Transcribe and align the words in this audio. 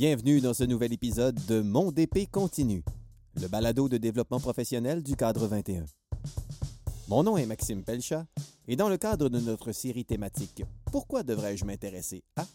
Bienvenue 0.00 0.40
dans 0.40 0.54
ce 0.54 0.62
nouvel 0.62 0.92
épisode 0.92 1.34
de 1.46 1.60
Mon 1.60 1.90
DP 1.90 2.30
continue, 2.30 2.84
le 3.34 3.48
balado 3.48 3.88
de 3.88 3.96
développement 3.96 4.38
professionnel 4.38 5.02
du 5.02 5.16
cadre 5.16 5.48
21. 5.48 5.86
Mon 7.08 7.24
nom 7.24 7.36
est 7.36 7.46
Maxime 7.46 7.82
Pelchat 7.82 8.24
et 8.68 8.76
dans 8.76 8.88
le 8.88 8.96
cadre 8.96 9.28
de 9.28 9.40
notre 9.40 9.72
série 9.72 10.04
thématique 10.04 10.62
Pourquoi 10.92 11.24
devrais-je 11.24 11.64
m'intéresser 11.64 12.22
à? 12.36 12.46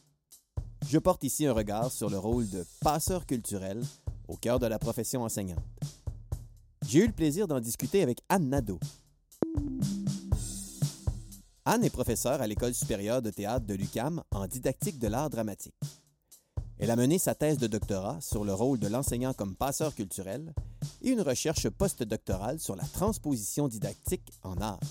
je 0.88 0.98
porte 0.98 1.26
ici 1.26 1.46
un 1.46 1.52
regard 1.52 1.92
sur 1.92 2.10
le 2.10 2.18
rôle 2.18 2.50
de 2.50 2.64
passeur 2.80 3.26
culturel 3.26 3.84
au 4.30 4.38
cœur 4.38 4.58
de 4.58 4.68
la 4.68 4.80
profession 4.80 5.24
enseignante. 5.24 5.66
J'ai 6.88 7.00
eu 7.00 7.08
le 7.08 7.12
plaisir 7.12 7.50
d'en 7.50 7.60
discuter 7.60 8.04
avec 8.04 8.20
Anne 8.30 8.48
Nadeau. 8.48 8.80
Anne 11.66 11.84
est 11.84 11.90
professeure 11.90 12.42
à 12.42 12.48
l'École 12.48 12.74
supérieure 12.74 13.22
de 13.22 13.32
théâtre 13.32 13.66
de 13.66 13.74
l'UCAM 13.74 14.24
en 14.32 14.48
didactique 14.48 14.98
de 14.98 15.10
l'art 15.10 15.30
dramatique. 15.30 15.76
Elle 16.84 16.92
a 16.92 16.98
mené 16.98 17.18
sa 17.18 17.34
thèse 17.34 17.60
de 17.60 17.68
doctorat 17.68 18.20
sur 18.20 18.44
le 18.44 18.54
rôle 18.54 18.78
de 18.78 18.90
l'enseignant 18.90 19.32
comme 19.32 19.56
passeur 19.56 19.96
culturel 19.96 20.54
et 21.02 21.12
une 21.12 21.22
recherche 21.22 21.70
postdoctorale 21.70 22.60
sur 22.60 22.76
la 22.76 22.84
transposition 22.84 23.70
didactique 23.70 24.34
en 24.44 24.58
art. 24.58 24.82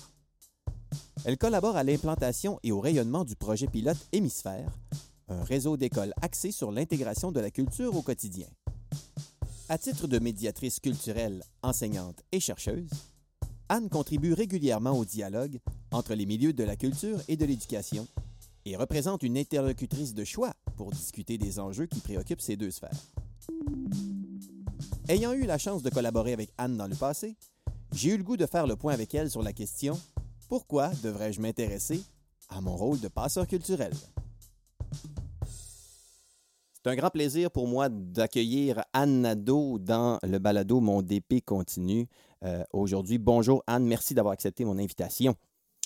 Elle 1.23 1.37
collabore 1.37 1.77
à 1.77 1.83
l'implantation 1.83 2.59
et 2.63 2.71
au 2.71 2.79
rayonnement 2.79 3.23
du 3.23 3.35
projet 3.35 3.67
pilote 3.67 4.07
Hémisphère, 4.11 4.71
un 5.27 5.43
réseau 5.43 5.77
d'écoles 5.77 6.15
axé 6.23 6.51
sur 6.51 6.71
l'intégration 6.71 7.31
de 7.31 7.39
la 7.39 7.51
culture 7.51 7.95
au 7.95 8.01
quotidien. 8.01 8.47
À 9.69 9.77
titre 9.77 10.07
de 10.07 10.17
médiatrice 10.17 10.79
culturelle, 10.79 11.43
enseignante 11.61 12.23
et 12.31 12.39
chercheuse, 12.39 12.89
Anne 13.69 13.89
contribue 13.89 14.33
régulièrement 14.33 14.97
au 14.97 15.05
dialogue 15.05 15.59
entre 15.91 16.15
les 16.15 16.25
milieux 16.25 16.53
de 16.53 16.63
la 16.63 16.75
culture 16.75 17.19
et 17.27 17.37
de 17.37 17.45
l'éducation 17.45 18.07
et 18.65 18.77
représente 18.77 19.21
une 19.21 19.37
interlocutrice 19.37 20.15
de 20.15 20.23
choix 20.23 20.55
pour 20.73 20.91
discuter 20.91 21.37
des 21.37 21.59
enjeux 21.59 21.85
qui 21.85 21.99
préoccupent 21.99 22.41
ces 22.41 22.55
deux 22.55 22.71
sphères. 22.71 22.91
Ayant 25.07 25.33
eu 25.33 25.45
la 25.45 25.57
chance 25.57 25.83
de 25.83 25.89
collaborer 25.89 26.33
avec 26.33 26.51
Anne 26.57 26.77
dans 26.77 26.87
le 26.87 26.95
passé, 26.95 27.35
j'ai 27.93 28.11
eu 28.11 28.17
le 28.17 28.23
goût 28.23 28.37
de 28.37 28.45
faire 28.45 28.67
le 28.67 28.75
point 28.75 28.93
avec 28.93 29.13
elle 29.13 29.29
sur 29.29 29.43
la 29.43 29.53
question 29.53 29.99
Pourquoi 30.49 30.89
devrais-je 31.03 31.41
m'intéresser 31.41 32.01
à 32.49 32.61
mon 32.61 32.75
rôle 32.75 32.99
de 32.99 33.07
passeur 33.07 33.47
culturel? 33.47 33.93
C'est 36.73 36.89
un 36.89 36.95
grand 36.95 37.11
plaisir 37.11 37.49
pour 37.49 37.67
moi 37.67 37.87
d'accueillir 37.89 38.83
Anne 38.91 39.21
Nadeau 39.21 39.79
dans 39.79 40.19
le 40.21 40.37
balado 40.37 40.81
Mon 40.81 41.01
DP 41.01 41.41
continue 41.45 42.07
euh, 42.43 42.63
aujourd'hui. 42.73 43.17
Bonjour 43.17 43.63
Anne, 43.67 43.85
merci 43.85 44.13
d'avoir 44.13 44.33
accepté 44.33 44.65
mon 44.65 44.77
invitation. 44.77 45.35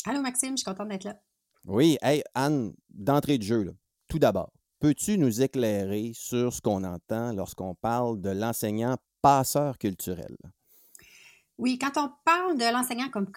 Allô 0.06 0.22
Maxime, 0.22 0.52
je 0.52 0.64
suis 0.64 0.66
contente 0.66 0.88
d'être 0.88 1.04
là. 1.04 1.20
Oui, 1.66 1.98
hey 2.02 2.24
Anne, 2.34 2.74
d'entrée 2.90 3.38
de 3.38 3.44
jeu, 3.44 3.76
tout 4.08 4.18
d'abord, 4.18 4.52
peux-tu 4.80 5.18
nous 5.18 5.42
éclairer 5.42 6.12
sur 6.14 6.54
ce 6.54 6.62
qu'on 6.62 6.84
entend 6.84 7.34
lorsqu'on 7.34 7.76
parle 7.76 8.22
de 8.22 8.30
l'enseignant 8.30 8.98
passeur 9.22 9.78
culturel? 9.78 10.36
Oui, 11.58 11.80
quand 11.80 11.98
on 11.98 12.12
parle 12.24 12.56
de 12.56 12.72
l'enseignant 12.72 13.10
comme, 13.10 13.32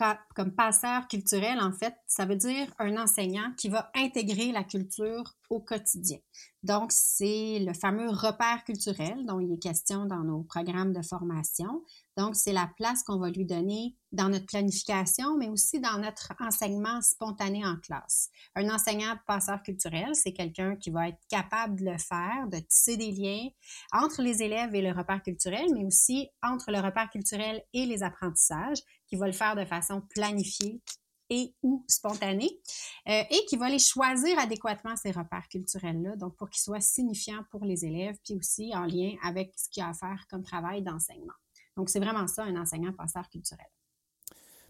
passeur 0.54 1.08
culturel, 1.08 1.58
en 1.58 1.72
fait, 1.72 1.94
ça 2.06 2.26
veut 2.26 2.36
dire 2.36 2.66
un 2.78 2.98
enseignant 2.98 3.52
qui 3.56 3.70
va 3.70 3.90
intégrer 3.94 4.52
la 4.52 4.62
culture 4.62 5.34
au 5.48 5.60
quotidien. 5.60 6.18
Donc, 6.62 6.92
c'est 6.92 7.58
le 7.60 7.72
fameux 7.72 8.10
repère 8.10 8.64
culturel 8.64 9.24
dont 9.24 9.40
il 9.40 9.50
est 9.50 9.62
question 9.62 10.04
dans 10.04 10.22
nos 10.22 10.42
programmes 10.42 10.92
de 10.92 11.00
formation. 11.00 11.82
Donc, 12.18 12.36
c'est 12.36 12.52
la 12.52 12.70
place 12.76 13.02
qu'on 13.02 13.18
va 13.18 13.30
lui 13.30 13.46
donner 13.46 13.96
dans 14.12 14.28
notre 14.28 14.44
planification, 14.44 15.38
mais 15.38 15.48
aussi 15.48 15.80
dans 15.80 15.98
notre 15.98 16.34
enseignement 16.38 17.00
spontané 17.00 17.64
en 17.64 17.76
classe. 17.76 18.28
Un 18.56 18.68
enseignant 18.68 19.16
passeur 19.26 19.62
culturel, 19.62 20.14
c'est 20.14 20.34
quelqu'un 20.34 20.76
qui 20.76 20.90
va 20.90 21.08
être 21.08 21.20
capable 21.30 21.78
de 21.80 21.86
le 21.86 21.98
faire, 21.98 22.46
de 22.52 22.58
tisser 22.58 22.98
des 22.98 23.12
liens 23.12 23.48
entre 23.92 24.20
les 24.20 24.42
élèves 24.42 24.74
et 24.74 24.82
le 24.82 24.92
repère 24.92 25.22
culturel, 25.22 25.66
mais 25.72 25.84
aussi 25.86 26.28
entre 26.42 26.70
le 26.70 26.80
repère 26.80 27.08
culturel 27.08 27.62
et 27.72 27.86
les 27.86 28.02
apprentissages, 28.02 28.82
qui 29.06 29.16
va 29.16 29.26
le 29.26 29.32
faire 29.32 29.56
de 29.56 29.64
façon 29.64 30.02
planifiée 30.10 30.82
et 31.30 31.54
ou 31.62 31.84
spontanée, 31.88 32.60
euh, 33.08 33.22
et 33.30 33.44
qui 33.48 33.56
va 33.56 33.70
les 33.70 33.78
choisir 33.78 34.38
adéquatement, 34.38 34.96
ces 34.96 35.12
repères 35.12 35.48
culturels-là, 35.48 36.16
donc 36.16 36.36
pour 36.36 36.50
qu'ils 36.50 36.60
soient 36.60 36.80
signifiants 36.80 37.44
pour 37.50 37.64
les 37.64 37.84
élèves, 37.84 38.16
puis 38.24 38.34
aussi 38.34 38.72
en 38.74 38.84
lien 38.84 39.14
avec 39.22 39.52
ce 39.56 39.68
qu'il 39.70 39.82
y 39.82 39.84
a 39.84 39.88
à 39.88 39.94
faire 39.94 40.26
comme 40.28 40.42
travail 40.42 40.82
d'enseignement. 40.82 41.32
Donc, 41.76 41.88
c'est 41.88 42.00
vraiment 42.00 42.26
ça, 42.26 42.44
un 42.44 42.56
enseignant 42.56 42.92
passeur 42.92 43.28
culturel. 43.28 43.66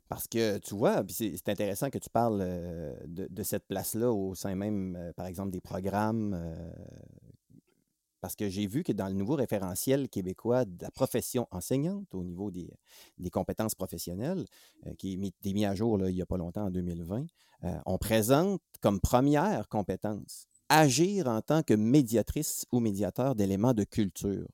Parce 0.08 0.26
que 0.26 0.58
tu 0.58 0.74
vois, 0.74 1.04
c'est 1.08 1.48
intéressant 1.48 1.88
que 1.88 1.98
tu 1.98 2.10
parles 2.10 2.40
euh, 2.42 2.94
de, 3.06 3.42
cette 3.44 3.66
place-là 3.68 4.12
au 4.12 4.34
sein 4.34 4.56
même, 4.56 4.96
euh, 4.96 5.12
par 5.12 5.26
exemple, 5.26 5.52
des 5.52 5.60
programmes. 5.60 6.34
Euh, 8.20 8.26
parce 8.30 8.36
que 8.36 8.48
j'ai 8.48 8.66
vu 8.66 8.82
que 8.82 8.92
dans 8.92 9.08
le 9.08 9.14
nouveau 9.14 9.34
référentiel 9.34 10.08
québécois 10.08 10.64
de 10.64 10.82
la 10.82 10.90
profession 10.90 11.46
enseignante 11.50 12.14
au 12.14 12.22
niveau 12.22 12.50
des, 12.50 12.70
compétences 13.30 13.74
professionnelles, 13.74 14.44
qui 14.98 15.14
est 15.14 15.52
mis, 15.54 15.64
à 15.64 15.74
jour 15.74 15.98
il 16.08 16.14
n'y 16.14 16.22
a 16.22 16.26
pas 16.26 16.36
longtemps, 16.36 16.66
en 16.66 16.70
2020, 16.70 17.26
on 17.86 17.98
présente 17.98 18.60
comme 18.80 19.00
première 19.00 19.68
compétence 19.68 20.46
agir 20.68 21.26
en 21.26 21.42
tant 21.42 21.62
que 21.62 21.74
médiatrice 21.74 22.64
ou 22.72 22.80
médiateur 22.80 23.34
d'éléments 23.34 23.74
de 23.74 23.84
culture. 23.84 24.46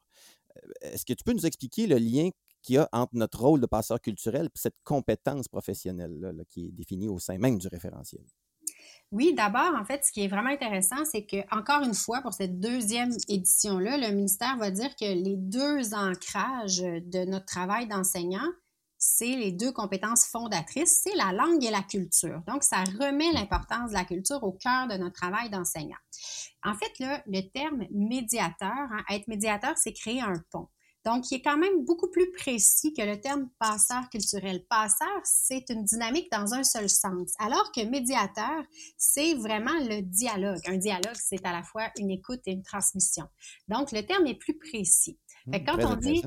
Est-ce 0.81 1.05
que 1.05 1.13
tu 1.13 1.23
peux 1.23 1.35
nous 1.35 1.47
expliquer 1.47 1.87
le 1.87 1.99
lien 1.99 2.31
qu'il 2.63 2.77
y 2.77 2.79
a 2.79 2.89
entre 2.93 3.15
notre 3.15 3.41
rôle 3.41 3.61
de 3.61 3.67
passeur 3.67 4.01
culturel 4.01 4.47
et 4.47 4.51
cette 4.55 4.77
compétence 4.83 5.47
professionnelle 5.47 6.45
qui 6.49 6.67
est 6.67 6.73
définie 6.73 7.09
au 7.09 7.19
sein 7.19 7.39
même 7.39 7.59
du 7.59 7.69
référentiel? 7.69 8.25
Oui, 9.13 9.35
d'abord, 9.35 9.75
en 9.81 9.85
fait, 9.85 10.05
ce 10.05 10.11
qui 10.11 10.25
est 10.25 10.29
vraiment 10.29 10.51
intéressant, 10.51 11.05
c'est 11.05 11.25
que, 11.25 11.37
encore 11.55 11.83
une 11.83 11.95
fois, 11.95 12.21
pour 12.23 12.33
cette 12.33 12.59
deuxième 12.59 13.13
édition-là, 13.29 13.99
le 13.99 14.13
ministère 14.13 14.57
va 14.57 14.71
dire 14.71 14.95
que 14.97 15.05
les 15.05 15.37
deux 15.37 15.95
ancrages 15.95 16.79
de 16.79 17.25
notre 17.25 17.47
travail 17.47 17.87
d'enseignant, 17.87 18.49
c'est 18.99 19.37
les 19.37 19.53
deux 19.53 19.73
compétences 19.73 20.27
fondatrices, 20.27 21.03
c'est 21.05 21.15
la 21.15 21.33
langue 21.33 21.63
et 21.65 21.71
la 21.71 21.83
culture. 21.83 22.43
Donc, 22.49 22.65
ça 22.65 22.83
remet 22.99 23.31
l'importance 23.33 23.91
de 23.91 23.95
la 23.95 24.05
culture 24.05 24.43
au 24.43 24.53
cœur 24.53 24.89
de 24.89 24.95
notre 24.95 25.15
travail 25.15 25.51
d'enseignant. 25.51 25.99
En 26.65 26.75
fait, 26.75 26.99
là, 26.99 27.23
le 27.27 27.43
terme 27.43 27.85
médiateur, 27.93 28.73
hein, 28.73 29.05
être 29.11 29.29
médiateur, 29.29 29.79
c'est 29.79 29.93
créer 29.93 30.21
un 30.21 30.43
pont. 30.51 30.69
Donc, 31.07 31.31
il 31.31 31.37
est 31.37 31.43
quand 31.43 31.57
même 31.57 31.85
beaucoup 31.85 32.11
plus 32.11 32.33
précis 32.33 32.93
que 32.93 33.03
le 33.03 33.21
terme 33.21 33.49
passeur 33.61 34.11
culturel. 34.11 34.65
Passeur, 34.69 35.21
c'est 35.23 35.71
une 35.71 35.85
dynamique 35.85 36.31
dans 36.33 36.53
un 36.53 36.65
seul 36.65 36.91
sens, 36.91 37.33
alors 37.39 37.71
que 37.71 37.81
médiateur, 37.85 38.65
c'est 38.99 39.35
vraiment 39.35 39.79
le 39.89 40.03
dialogue. 40.03 40.59
Un 40.67 40.79
dialogue, 40.79 41.15
c'est 41.15 41.47
à 41.47 41.53
la 41.53 41.63
fois 41.63 41.91
une 41.97 42.11
écoute 42.11 42.41
et 42.47 42.51
une 42.51 42.65
transmission. 42.65 43.25
Donc, 43.69 43.93
le 43.93 44.03
terme 44.03 44.27
est 44.27 44.35
plus 44.35 44.59
précis. 44.59 45.17
Fait 45.49 45.63
quand 45.63 45.79
on 45.85 45.95
dit 45.95 46.25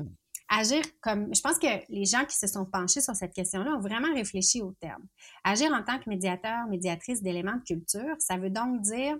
agir 0.48 0.82
comme, 1.02 1.32
je 1.34 1.42
pense 1.42 1.58
que 1.58 1.66
les 1.90 2.06
gens 2.06 2.24
qui 2.24 2.36
se 2.36 2.46
sont 2.46 2.64
penchés 2.64 3.02
sur 3.02 3.14
cette 3.14 3.34
question-là 3.34 3.72
ont 3.72 3.80
vraiment 3.80 4.12
réfléchi 4.14 4.62
au 4.62 4.72
terme. 4.80 5.06
Agir 5.44 5.70
en 5.72 5.82
tant 5.82 5.98
que 5.98 6.08
médiateur, 6.08 6.66
médiatrice 6.70 7.22
d'éléments 7.22 7.56
de 7.56 7.62
culture, 7.62 8.16
ça 8.18 8.38
veut 8.38 8.50
donc 8.50 8.80
dire 8.80 9.16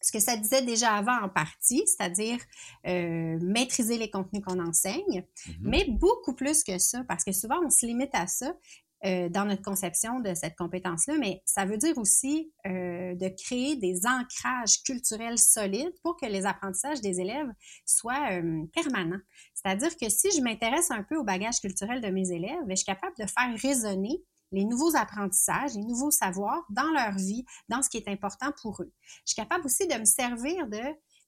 ce 0.00 0.12
que 0.12 0.20
ça 0.20 0.36
disait 0.36 0.62
déjà 0.62 0.94
avant 0.94 1.20
en 1.22 1.28
partie, 1.28 1.82
c'est-à-dire 1.86 2.38
euh, 2.86 3.38
maîtriser 3.40 3.98
les 3.98 4.10
contenus 4.10 4.42
qu'on 4.44 4.60
enseigne, 4.60 5.24
mm-hmm. 5.46 5.56
mais 5.60 5.86
beaucoup 5.88 6.34
plus 6.34 6.64
que 6.64 6.78
ça, 6.78 7.04
parce 7.08 7.24
que 7.24 7.32
souvent 7.32 7.60
on 7.64 7.70
se 7.70 7.86
limite 7.86 8.14
à 8.14 8.26
ça 8.26 8.54
euh, 9.06 9.30
dans 9.30 9.46
notre 9.46 9.62
conception 9.62 10.20
de 10.20 10.34
cette 10.34 10.56
compétence-là, 10.56 11.14
mais 11.18 11.40
ça 11.46 11.64
veut 11.64 11.78
dire 11.78 11.96
aussi 11.96 12.52
euh, 12.66 13.14
de 13.14 13.28
créer 13.28 13.76
des 13.76 14.02
ancrages 14.06 14.82
culturels 14.84 15.38
solides 15.38 15.94
pour 16.02 16.18
que 16.18 16.26
les 16.26 16.44
apprentissages 16.44 17.00
des 17.00 17.18
élèves 17.18 17.48
soient 17.86 18.32
euh, 18.32 18.62
permanents. 18.74 19.20
C'est-à-dire 19.54 19.96
que 19.96 20.10
si 20.10 20.30
je 20.36 20.42
m'intéresse 20.42 20.90
un 20.90 21.02
peu 21.02 21.16
au 21.16 21.24
bagage 21.24 21.60
culturel 21.60 22.02
de 22.02 22.08
mes 22.08 22.30
élèves, 22.30 22.60
ben, 22.66 22.72
je 22.72 22.82
suis 22.82 22.84
capable 22.84 23.14
de 23.18 23.24
faire 23.24 23.54
résonner 23.62 24.22
les 24.52 24.64
nouveaux 24.64 24.96
apprentissages, 24.96 25.74
les 25.74 25.84
nouveaux 25.84 26.10
savoirs 26.10 26.64
dans 26.70 26.90
leur 26.92 27.12
vie, 27.12 27.44
dans 27.68 27.82
ce 27.82 27.90
qui 27.90 27.96
est 27.96 28.08
important 28.08 28.52
pour 28.62 28.82
eux. 28.82 28.92
Je 29.24 29.32
suis 29.32 29.36
capable 29.36 29.66
aussi 29.66 29.86
de 29.86 29.94
me 29.94 30.04
servir 30.04 30.66
de 30.68 30.82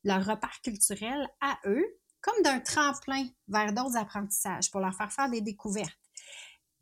leur 0.04 0.24
repère 0.24 0.60
culturel 0.62 1.28
à 1.40 1.58
eux 1.66 1.84
comme 2.20 2.42
d'un 2.42 2.60
tremplin 2.60 3.26
vers 3.48 3.72
d'autres 3.72 3.96
apprentissages 3.96 4.70
pour 4.70 4.80
leur 4.80 4.94
faire 4.94 5.12
faire 5.12 5.28
des 5.30 5.40
découvertes. 5.40 5.98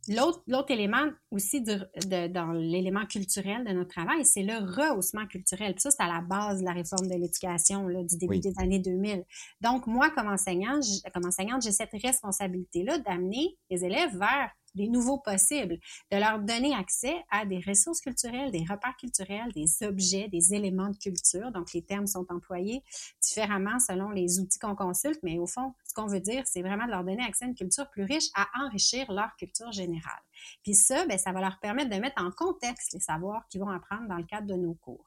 L'autre 0.08 0.70
élément 0.70 1.08
aussi 1.30 1.60
dans 1.60 2.52
l'élément 2.52 3.04
culturel 3.06 3.64
de 3.64 3.72
notre 3.72 3.90
travail, 3.90 4.24
c'est 4.24 4.42
le 4.42 4.54
rehaussement 4.54 5.26
culturel. 5.26 5.74
Puis 5.74 5.82
ça, 5.82 5.90
c'est 5.90 6.02
à 6.02 6.08
la 6.08 6.22
base 6.22 6.60
de 6.60 6.64
la 6.64 6.72
réforme 6.72 7.06
de 7.06 7.14
l'éducation 7.14 7.86
du 7.86 8.16
début 8.16 8.40
des 8.40 8.58
années 8.58 8.78
2000. 8.78 9.24
Donc, 9.60 9.86
moi, 9.86 10.10
comme 10.10 10.28
enseignante, 10.28 10.84
comme 11.12 11.26
enseignante, 11.26 11.62
j'ai 11.62 11.72
cette 11.72 11.92
responsabilité-là 11.92 12.98
d'amener 12.98 13.58
les 13.68 13.84
élèves 13.84 14.16
vers 14.16 14.50
des 14.74 14.88
nouveaux 14.88 15.18
possibles, 15.18 15.78
de 16.10 16.16
leur 16.16 16.38
donner 16.38 16.74
accès 16.74 17.16
à 17.30 17.44
des 17.44 17.60
ressources 17.66 18.00
culturelles, 18.00 18.50
des 18.50 18.64
repères 18.68 18.96
culturels, 18.96 19.52
des 19.54 19.82
objets, 19.82 20.28
des 20.28 20.54
éléments 20.54 20.90
de 20.90 20.96
culture. 20.96 21.50
Donc, 21.52 21.72
les 21.72 21.82
termes 21.82 22.06
sont 22.06 22.26
employés 22.30 22.82
différemment 23.22 23.78
selon 23.78 24.10
les 24.10 24.38
outils 24.40 24.58
qu'on 24.58 24.76
consulte, 24.76 25.20
mais 25.22 25.38
au 25.38 25.46
fond, 25.46 25.74
ce 25.88 25.94
qu'on 25.94 26.06
veut 26.06 26.20
dire, 26.20 26.46
c'est 26.46 26.62
vraiment 26.62 26.86
de 26.86 26.90
leur 26.90 27.04
donner 27.04 27.22
accès 27.22 27.44
à 27.44 27.48
une 27.48 27.54
culture 27.54 27.88
plus 27.90 28.04
riche, 28.04 28.28
à 28.34 28.48
enrichir 28.64 29.10
leur 29.12 29.34
culture 29.36 29.72
générale. 29.72 30.22
Puis 30.62 30.74
ça, 30.74 31.06
bien, 31.06 31.18
ça 31.18 31.32
va 31.32 31.40
leur 31.40 31.58
permettre 31.60 31.90
de 31.90 32.00
mettre 32.00 32.22
en 32.22 32.30
contexte 32.30 32.92
les 32.92 33.00
savoirs 33.00 33.46
qu'ils 33.48 33.60
vont 33.60 33.70
apprendre 33.70 34.08
dans 34.08 34.16
le 34.16 34.24
cadre 34.24 34.46
de 34.46 34.54
nos 34.54 34.74
cours. 34.74 35.06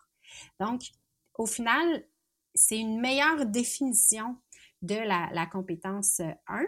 Donc, 0.59 0.81
au 1.35 1.45
final, 1.45 2.05
c'est 2.55 2.77
une 2.77 2.99
meilleure 2.99 3.45
définition 3.45 4.37
de 4.81 4.95
la, 4.95 5.29
la 5.31 5.45
compétence 5.45 6.21
1. 6.47 6.65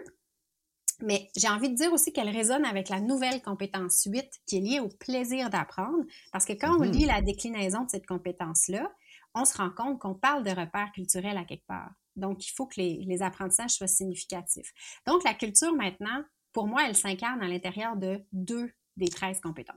Mais 1.02 1.28
j'ai 1.36 1.48
envie 1.48 1.68
de 1.70 1.74
dire 1.74 1.92
aussi 1.92 2.12
qu'elle 2.12 2.30
résonne 2.30 2.64
avec 2.64 2.88
la 2.88 3.00
nouvelle 3.00 3.42
compétence 3.42 4.04
8 4.06 4.28
qui 4.46 4.56
est 4.56 4.60
liée 4.60 4.80
au 4.80 4.88
plaisir 4.88 5.50
d'apprendre. 5.50 6.04
Parce 6.32 6.44
que 6.46 6.54
quand 6.54 6.74
on 6.80 6.84
Mhm. 6.84 6.92
lit 6.92 7.04
la 7.04 7.20
déclinaison 7.22 7.84
de 7.84 7.90
cette 7.90 8.06
compétence-là, 8.06 8.90
on 9.34 9.44
se 9.44 9.56
rend 9.58 9.70
compte 9.70 9.98
qu'on 9.98 10.14
parle 10.14 10.42
de 10.44 10.50
repères 10.50 10.90
culturels 10.94 11.36
à 11.36 11.44
quelque 11.44 11.66
part. 11.66 11.90
Donc, 12.16 12.46
il 12.46 12.50
faut 12.52 12.66
que 12.66 12.80
les, 12.80 13.04
les 13.06 13.20
apprentissages 13.22 13.72
soient 13.72 13.86
significatifs. 13.86 14.72
Donc, 15.06 15.22
la 15.24 15.34
culture, 15.34 15.74
maintenant, 15.74 16.22
pour 16.52 16.66
moi, 16.66 16.84
elle 16.88 16.96
s'incarne 16.96 17.42
à 17.42 17.48
l'intérieur 17.48 17.96
de 17.96 18.24
deux 18.32 18.70
des 18.96 19.08
13 19.08 19.40
compétences. 19.42 19.76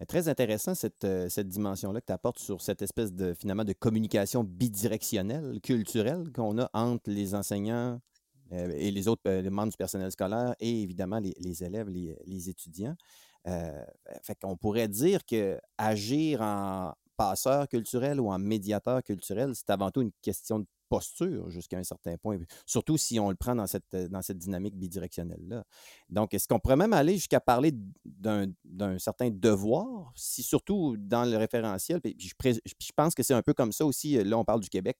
Euh, 0.00 0.04
Très 0.04 0.28
intéressant 0.28 0.74
cette, 0.74 1.04
euh, 1.04 1.30
cette 1.30 1.48
dimension-là 1.48 2.02
que 2.02 2.06
tu 2.06 2.12
apportes 2.12 2.38
sur 2.38 2.60
cette 2.60 2.82
espèce 2.82 3.14
de 3.14 3.32
finalement 3.32 3.64
de 3.64 3.72
communication 3.72 4.44
bidirectionnelle, 4.44 5.60
culturelle 5.62 6.30
qu'on 6.34 6.58
a 6.58 6.68
entre 6.74 7.10
les 7.10 7.34
enseignants 7.34 7.98
et 8.50 8.90
les 8.90 9.08
autres 9.08 9.22
euh, 9.26 9.50
membres 9.50 9.70
du 9.70 9.76
personnel 9.76 10.10
scolaire 10.10 10.54
et 10.60 10.82
évidemment 10.82 11.18
les, 11.18 11.64
élèves, 11.64 11.88
les, 11.88 12.16
les 12.26 12.50
étudiants. 12.50 12.96
Euh, 13.46 13.84
fait 14.22 14.38
qu'on 14.40 14.56
pourrait 14.56 14.88
dire 14.88 15.24
que 15.26 15.58
agir 15.76 16.40
en 16.40 16.94
passeur 17.16 17.68
culturel 17.68 18.20
ou 18.20 18.30
en 18.30 18.38
médiateur 18.38 19.02
culturel, 19.02 19.52
c'est 19.54 19.70
avant 19.70 19.90
tout 19.90 20.02
une 20.02 20.12
question 20.22 20.60
de 20.60 20.66
posture 20.88 21.50
jusqu'à 21.50 21.78
un 21.78 21.82
certain 21.82 22.16
point, 22.16 22.38
surtout 22.66 22.96
si 22.96 23.18
on 23.20 23.30
le 23.30 23.36
prend 23.36 23.54
dans 23.54 23.66
cette, 23.66 23.94
dans 23.94 24.22
cette 24.22 24.38
dynamique 24.38 24.76
bidirectionnelle-là. 24.76 25.64
Donc, 26.08 26.34
est-ce 26.34 26.48
qu'on 26.48 26.58
pourrait 26.58 26.76
même 26.76 26.92
aller 26.92 27.14
jusqu'à 27.14 27.40
parler 27.40 27.72
d'un, 28.04 28.46
certain 28.98 29.30
devoir, 29.30 30.12
si 30.14 30.42
surtout 30.42 30.96
dans 30.98 31.24
le 31.24 31.36
référentiel, 31.36 32.00
puis 32.00 32.16
je, 32.18 32.32
je 32.42 32.92
pense 32.94 33.14
que 33.14 33.22
c'est 33.22 33.34
un 33.34 33.42
peu 33.42 33.54
comme 33.54 33.72
ça 33.72 33.84
aussi, 33.84 34.22
là 34.22 34.38
on 34.38 34.44
parle 34.44 34.60
du 34.60 34.68
Québec, 34.68 34.98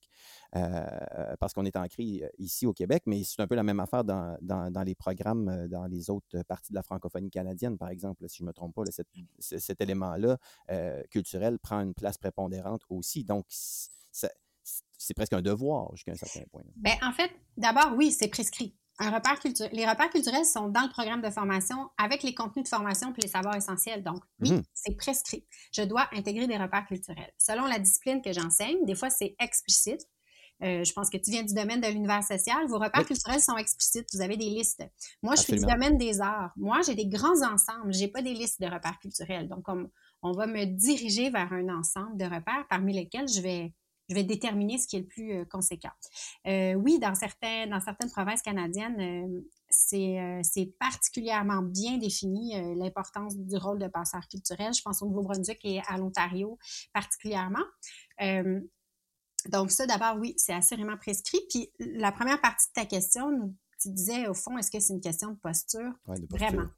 euh, 0.57 1.35
parce 1.41 1.53
qu'on 1.53 1.65
est 1.65 1.77
ancré 1.77 2.21
euh, 2.23 2.29
ici 2.39 2.67
au 2.67 2.73
Québec, 2.73 3.03
mais 3.07 3.23
c'est 3.25 3.41
un 3.43 3.47
peu 3.47 3.55
la 3.55 3.63
même 3.63 3.81
affaire 3.81 4.05
dans, 4.05 4.37
dans, 4.41 4.71
dans 4.71 4.83
les 4.83 4.95
programmes, 4.95 5.49
euh, 5.49 5.69
dans 5.69 5.87
les 5.87 6.11
autres 6.11 6.43
parties 6.43 6.73
de 6.73 6.77
la 6.77 6.83
francophonie 6.83 7.31
canadienne, 7.31 7.77
par 7.77 7.89
exemple, 7.89 8.29
si 8.29 8.39
je 8.39 8.43
ne 8.45 8.49
me 8.49 8.53
trompe 8.53 8.75
pas, 8.75 8.83
cet, 9.39 9.81
élément-là 9.81 10.39
euh, 10.71 11.03
culturel 11.11 11.59
prend 11.59 11.81
une 11.81 11.95
place 11.95 12.19
prépondérante 12.19 12.83
aussi. 12.89 13.25
Donc, 13.25 13.47
ça- 13.49 14.31
c'est 15.07 15.15
presque 15.15 15.33
un 15.33 15.43
devoir 15.43 15.95
jusqu'à 15.95 16.13
un 16.13 16.17
certain 16.17 16.43
point. 16.51 16.63
Ben, 16.77 16.95
en 17.03 17.13
fait, 17.13 17.31
d'abord, 17.57 17.95
oui, 17.97 18.11
c'est 18.13 18.29
prescrit. 18.29 18.77
Un 19.01 19.11
repère 19.11 19.41
culturel, 19.41 19.71
les 19.73 19.85
repères 19.89 20.11
culturels 20.11 20.45
sont 20.45 20.69
dans 20.69 20.83
le 20.83 20.89
programme 20.91 21.21
de 21.21 21.31
formation 21.31 21.91
avec 21.99 22.23
les 22.23 22.33
contenus 22.33 22.63
de 22.65 22.69
formation 22.69 23.13
puis 23.13 23.23
les 23.23 23.29
savoirs 23.29 23.57
essentiels. 23.57 24.05
Donc, 24.05 24.23
oui, 24.41 24.53
Mhm. 24.53 24.63
c'est 24.73 24.97
prescrit. 24.97 25.45
Je 25.73 25.83
dois 25.83 26.09
intégrer 26.13 26.47
des 26.47 26.57
repères 26.57 26.87
culturels. 26.87 27.33
Selon 27.37 27.67
la 27.67 27.81
discipline 27.81 28.23
que 28.23 28.33
j'enseigne, 28.33 28.85
des 28.85 28.95
fois, 28.95 29.11
c'est 29.11 29.35
explicite. 29.41 30.01
Euh, 30.63 30.85
je 30.85 30.93
pense 30.93 31.11
que 31.11 31.17
tu 31.17 31.33
viens 31.33 31.43
du 31.43 31.53
domaine 31.53 31.81
de 31.81 31.89
l'univers 31.89 32.23
social. 32.23 32.69
Vos 32.69 32.79
repères 32.79 33.01
Oui. 33.01 33.07
culturels 33.07 33.41
sont 33.41 33.57
explicites. 33.57 34.07
Vous 34.15 34.21
avez 34.21 34.37
des 34.37 34.49
listes. 34.49 34.85
Moi, 35.21 35.35
je 35.35 35.43
suis 35.43 35.55
du 35.55 35.67
domaine 35.67 35.99
des 35.99 36.21
arts. 36.21 36.53
Moi, 36.57 36.81
j'ai 36.87 36.95
des 36.95 37.09
grands 37.09 37.43
ensembles. 37.53 37.93
J'ai 37.93 38.07
pas 38.07 38.23
des 38.23 38.33
listes 38.35 38.61
de 38.61 38.67
repères 38.67 39.01
culturels. 39.01 39.49
Donc, 39.49 39.69
on, 39.69 39.91
on 40.23 40.31
va 40.31 40.47
me 40.47 40.65
diriger 40.67 41.31
vers 41.31 41.53
un 41.53 41.69
ensemble 41.77 42.17
de 42.17 42.25
repères 42.27 42.65
parmi 42.71 42.95
lesquels 42.95 43.27
je 43.29 43.41
vais, 43.41 43.75
je 44.09 44.15
vais 44.15 44.25
déterminer 44.25 44.79
ce 44.79 44.87
qui 44.87 44.97
est 44.97 45.01
le 45.01 45.07
plus 45.07 45.33
euh, 45.33 45.45
conséquent. 45.45 45.93
Euh, 46.47 46.75
oui, 46.75 46.99
dans, 46.99 47.15
certains, 47.15 47.67
dans 47.67 47.81
certaines 47.81 48.11
provinces 48.11 48.43
canadiennes, 48.43 49.01
euh, 49.01 49.41
c'est 49.71 50.21
euh, 50.21 50.65
particulièrement 50.79 51.63
bien 51.63 51.99
défini 51.99 52.57
euh, 52.57 52.75
l'importance 52.77 53.37
du 53.37 53.57
rôle 53.57 53.79
de 53.79 53.89
passeur 53.89 54.27
culturel. 54.29 54.73
Je 54.75 54.83
pense 54.83 55.03
au 55.03 55.07
Nouveau-Brunswick 55.07 55.61
et 55.65 55.81
à 55.89 55.97
l'Ontario 55.97 56.59
particulièrement. 56.93 57.65
Euh, 58.21 58.61
donc 59.49 59.71
ça, 59.71 59.87
d'abord, 59.87 60.17
oui, 60.19 60.35
c'est 60.37 60.55
assurément 60.55 60.97
prescrit. 60.97 61.41
Puis 61.51 61.71
la 61.79 62.13
première 62.13 62.41
partie 62.41 62.69
de 62.69 62.73
ta 62.81 62.87
question, 62.87 63.31
nous- 63.31 63.55
tu 63.85 63.95
disais, 63.95 64.27
au 64.29 64.35
fond, 64.35 64.59
est-ce 64.59 64.71
que 64.71 64.81
c'est 64.81 64.93
une 64.93 65.01
question 65.01 65.31
de 65.31 65.37
posture? 65.37 65.93
Ouais, 66.07 66.19
de 66.19 66.27
posture. 66.27 66.49
Vraiment. 66.49 66.69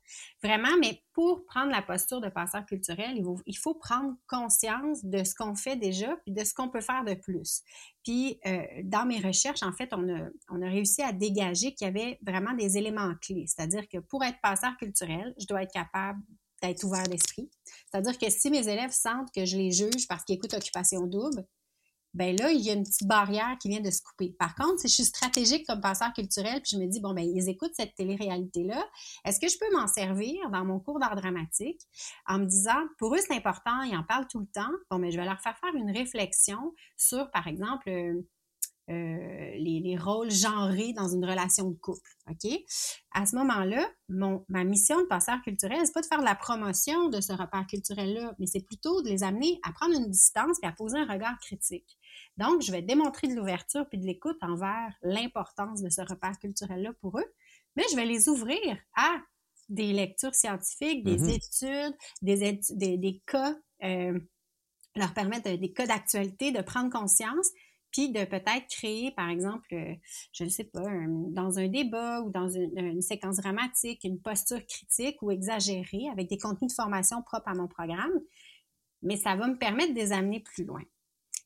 Vraiment, 0.42 0.76
mais 0.80 1.02
pour 1.12 1.44
prendre 1.46 1.70
la 1.70 1.82
posture 1.82 2.20
de 2.20 2.28
passeur 2.28 2.64
culturel, 2.66 3.16
il 3.16 3.24
faut, 3.24 3.40
il 3.46 3.56
faut 3.56 3.74
prendre 3.74 4.14
conscience 4.28 5.04
de 5.04 5.24
ce 5.24 5.34
qu'on 5.34 5.54
fait 5.54 5.76
déjà, 5.76 6.16
puis 6.24 6.32
de 6.32 6.44
ce 6.44 6.54
qu'on 6.54 6.68
peut 6.68 6.80
faire 6.80 7.04
de 7.04 7.14
plus. 7.14 7.62
Puis, 8.04 8.38
euh, 8.46 8.62
dans 8.84 9.06
mes 9.06 9.20
recherches, 9.20 9.62
en 9.62 9.72
fait, 9.72 9.92
on 9.92 10.08
a, 10.08 10.28
on 10.50 10.62
a 10.62 10.68
réussi 10.68 11.02
à 11.02 11.12
dégager 11.12 11.74
qu'il 11.74 11.86
y 11.86 11.90
avait 11.90 12.18
vraiment 12.22 12.54
des 12.54 12.76
éléments 12.78 13.14
clés. 13.20 13.46
C'est-à-dire 13.46 13.88
que 13.88 13.98
pour 13.98 14.22
être 14.24 14.40
passeur 14.42 14.76
culturel, 14.76 15.34
je 15.38 15.46
dois 15.46 15.62
être 15.62 15.72
capable 15.72 16.20
d'être 16.62 16.84
ouvert 16.84 17.04
d'esprit. 17.04 17.50
C'est-à-dire 17.90 18.18
que 18.18 18.30
si 18.30 18.50
mes 18.50 18.68
élèves 18.68 18.92
sentent 18.92 19.30
que 19.34 19.44
je 19.44 19.56
les 19.56 19.72
juge 19.72 20.06
parce 20.08 20.24
qu'ils 20.24 20.36
écoutent 20.36 20.54
Occupation 20.54 21.06
Double, 21.06 21.44
ben 22.16 22.34
là, 22.34 22.50
il 22.50 22.62
y 22.62 22.70
a 22.70 22.72
une 22.72 22.82
petite 22.82 23.06
barrière 23.06 23.58
qui 23.60 23.68
vient 23.68 23.80
de 23.80 23.90
se 23.90 24.00
couper. 24.02 24.34
Par 24.38 24.54
contre, 24.54 24.80
si 24.80 24.88
je 24.88 24.94
suis 24.94 25.04
stratégique 25.04 25.66
comme 25.66 25.82
passeur 25.82 26.14
culturel, 26.14 26.62
puis 26.62 26.70
je 26.72 26.78
me 26.78 26.86
dis, 26.86 26.98
bon, 26.98 27.12
ben, 27.12 27.22
ils 27.22 27.48
écoutent 27.50 27.74
cette 27.74 27.94
télé-réalité-là, 27.94 28.82
est-ce 29.26 29.38
que 29.38 29.48
je 29.48 29.58
peux 29.58 29.76
m'en 29.76 29.86
servir 29.86 30.48
dans 30.50 30.64
mon 30.64 30.80
cours 30.80 30.98
d'art 30.98 31.14
dramatique 31.14 31.82
en 32.26 32.38
me 32.38 32.46
disant, 32.46 32.86
pour 32.98 33.14
eux, 33.14 33.18
c'est 33.18 33.34
important, 33.34 33.82
ils 33.82 33.94
en 33.94 34.02
parlent 34.02 34.26
tout 34.28 34.40
le 34.40 34.46
temps, 34.46 34.72
bon, 34.90 34.98
mais 34.98 35.10
je 35.10 35.18
vais 35.18 35.26
leur 35.26 35.40
faire 35.42 35.58
faire 35.58 35.74
une 35.74 35.90
réflexion 35.90 36.72
sur, 36.96 37.30
par 37.32 37.46
exemple, 37.48 37.90
euh, 37.90 38.22
euh, 38.88 39.50
les, 39.58 39.80
les 39.80 39.96
rôles 39.98 40.30
genrés 40.30 40.92
dans 40.92 41.08
une 41.08 41.24
relation 41.24 41.68
de 41.68 41.74
couple, 41.74 42.08
OK? 42.30 42.52
À 43.12 43.26
ce 43.26 43.34
moment-là, 43.34 43.84
ma 44.08 44.62
mission 44.62 45.00
de 45.00 45.06
passeur 45.06 45.42
culturel, 45.42 45.80
c'est 45.84 45.92
pas 45.92 46.02
de 46.02 46.06
faire 46.06 46.20
de 46.20 46.24
la 46.24 46.36
promotion 46.36 47.08
de 47.08 47.20
ce 47.20 47.32
repère 47.32 47.66
culturel-là, 47.66 48.34
mais 48.38 48.46
c'est 48.46 48.60
plutôt 48.60 49.02
de 49.02 49.08
les 49.08 49.24
amener 49.24 49.58
à 49.64 49.72
prendre 49.72 49.96
une 49.96 50.08
distance 50.08 50.58
et 50.62 50.66
à 50.66 50.72
poser 50.72 50.98
un 50.98 51.12
regard 51.12 51.36
critique. 51.40 51.98
Donc, 52.36 52.62
je 52.62 52.70
vais 52.72 52.82
démontrer 52.82 53.28
de 53.28 53.34
l'ouverture 53.34 53.88
puis 53.88 53.98
de 53.98 54.04
l'écoute 54.06 54.36
envers 54.42 54.94
l'importance 55.02 55.82
de 55.82 55.88
ce 55.88 56.02
repère 56.02 56.38
culturel-là 56.38 56.92
pour 57.00 57.18
eux, 57.18 57.34
mais 57.76 57.84
je 57.90 57.96
vais 57.96 58.04
les 58.04 58.28
ouvrir 58.28 58.78
à 58.96 59.16
des 59.68 59.92
lectures 59.92 60.34
scientifiques, 60.34 61.02
des 61.04 61.18
Mhm. 61.18 61.28
études, 61.30 61.96
des, 62.22 62.42
étu- 62.52 62.76
des, 62.76 62.96
des 62.98 63.22
cas, 63.26 63.56
euh, 63.82 64.18
leur 64.94 65.12
permettre 65.14 65.50
de- 65.50 65.56
des 65.56 65.72
cas 65.72 65.86
d'actualité, 65.86 66.52
de 66.52 66.60
prendre 66.62 66.90
conscience, 66.90 67.50
puis 67.90 68.10
de 68.12 68.24
peut-être 68.26 68.66
créer, 68.68 69.10
par 69.12 69.30
exemple, 69.30 69.66
euh, 69.74 69.94
je 70.32 70.44
ne 70.44 70.48
sais 70.50 70.64
pas, 70.64 70.86
un- 70.86 71.08
dans 71.30 71.58
un 71.58 71.68
débat 71.68 72.20
ou 72.20 72.30
dans 72.30 72.48
une, 72.48 72.76
une 72.78 73.02
séquence 73.02 73.36
dramatique, 73.38 74.04
une 74.04 74.20
posture 74.20 74.64
critique 74.66 75.20
ou 75.22 75.30
exagérée 75.30 76.08
avec 76.12 76.28
des 76.28 76.38
contenus 76.38 76.70
de 76.72 76.74
formation 76.76 77.22
propres 77.22 77.48
à 77.48 77.54
mon 77.54 77.66
programme, 77.68 78.12
mais 79.02 79.16
ça 79.16 79.34
va 79.36 79.48
me 79.48 79.56
permettre 79.58 79.94
de 79.94 79.98
les 79.98 80.12
amener 80.12 80.40
plus 80.40 80.64
loin. 80.64 80.82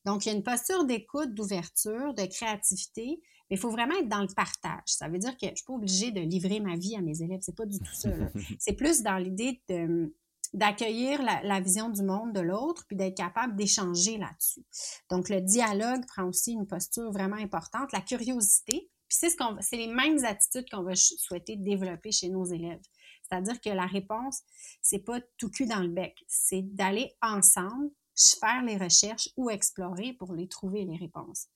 Donc, 0.05 0.25
il 0.25 0.29
y 0.29 0.31
a 0.31 0.35
une 0.35 0.43
posture 0.43 0.85
d'écoute, 0.85 1.33
d'ouverture, 1.33 2.13
de 2.13 2.25
créativité, 2.25 3.19
mais 3.49 3.57
il 3.57 3.59
faut 3.59 3.69
vraiment 3.69 3.95
être 3.95 4.09
dans 4.09 4.21
le 4.21 4.33
partage. 4.35 4.87
Ça 4.87 5.07
veut 5.09 5.19
dire 5.19 5.33
que 5.33 5.45
je 5.45 5.51
ne 5.51 5.55
suis 5.55 5.65
pas 5.65 5.73
obligée 5.73 6.11
de 6.11 6.21
livrer 6.21 6.59
ma 6.59 6.75
vie 6.75 6.95
à 6.95 7.01
mes 7.01 7.21
élèves. 7.21 7.39
C'est 7.41 7.55
pas 7.55 7.65
du 7.65 7.79
tout 7.79 7.93
ça. 7.93 8.09
C'est 8.59 8.73
plus 8.73 9.01
dans 9.01 9.17
l'idée 9.17 9.61
de 9.69 10.13
d'accueillir 10.53 11.23
la, 11.23 11.41
la 11.43 11.61
vision 11.61 11.89
du 11.89 12.03
monde 12.03 12.33
de 12.33 12.41
l'autre, 12.41 12.83
puis 12.85 12.97
d'être 12.97 13.15
capable 13.15 13.55
d'échanger 13.55 14.17
là-dessus. 14.17 14.65
Donc, 15.09 15.29
le 15.29 15.39
dialogue 15.39 16.05
prend 16.07 16.25
aussi 16.25 16.51
une 16.51 16.67
posture 16.67 17.09
vraiment 17.09 17.37
importante, 17.37 17.93
la 17.93 18.01
curiosité, 18.01 18.89
puis 19.11 19.17
c'est 19.19 19.29
ce 19.29 19.35
qu'on, 19.35 19.57
c'est 19.59 19.75
les 19.75 19.87
mêmes 19.87 20.23
attitudes 20.23 20.69
qu'on 20.69 20.83
va 20.83 20.95
souhaiter 20.95 21.57
développer 21.57 22.13
chez 22.13 22.29
nos 22.29 22.45
élèves. 22.45 22.79
C'est-à-dire 23.23 23.59
que 23.59 23.69
la 23.69 23.85
réponse, 23.85 24.41
c'est 24.81 24.99
pas 24.99 25.19
tout 25.37 25.49
cul 25.49 25.65
dans 25.65 25.81
le 25.81 25.89
bec, 25.89 26.15
c'est 26.27 26.61
d'aller 26.61 27.13
ensemble 27.21 27.91
faire 28.15 28.63
les 28.63 28.77
recherches 28.77 29.29
ou 29.37 29.49
explorer 29.49 30.13
pour 30.13 30.33
les 30.33 30.47
trouver 30.47 30.85
les 30.85 30.97
réponses. 30.97 31.47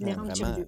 Les 0.00 0.06
Ouais, 0.06 0.14
rendre 0.14 0.34
vraiment, 0.34 0.66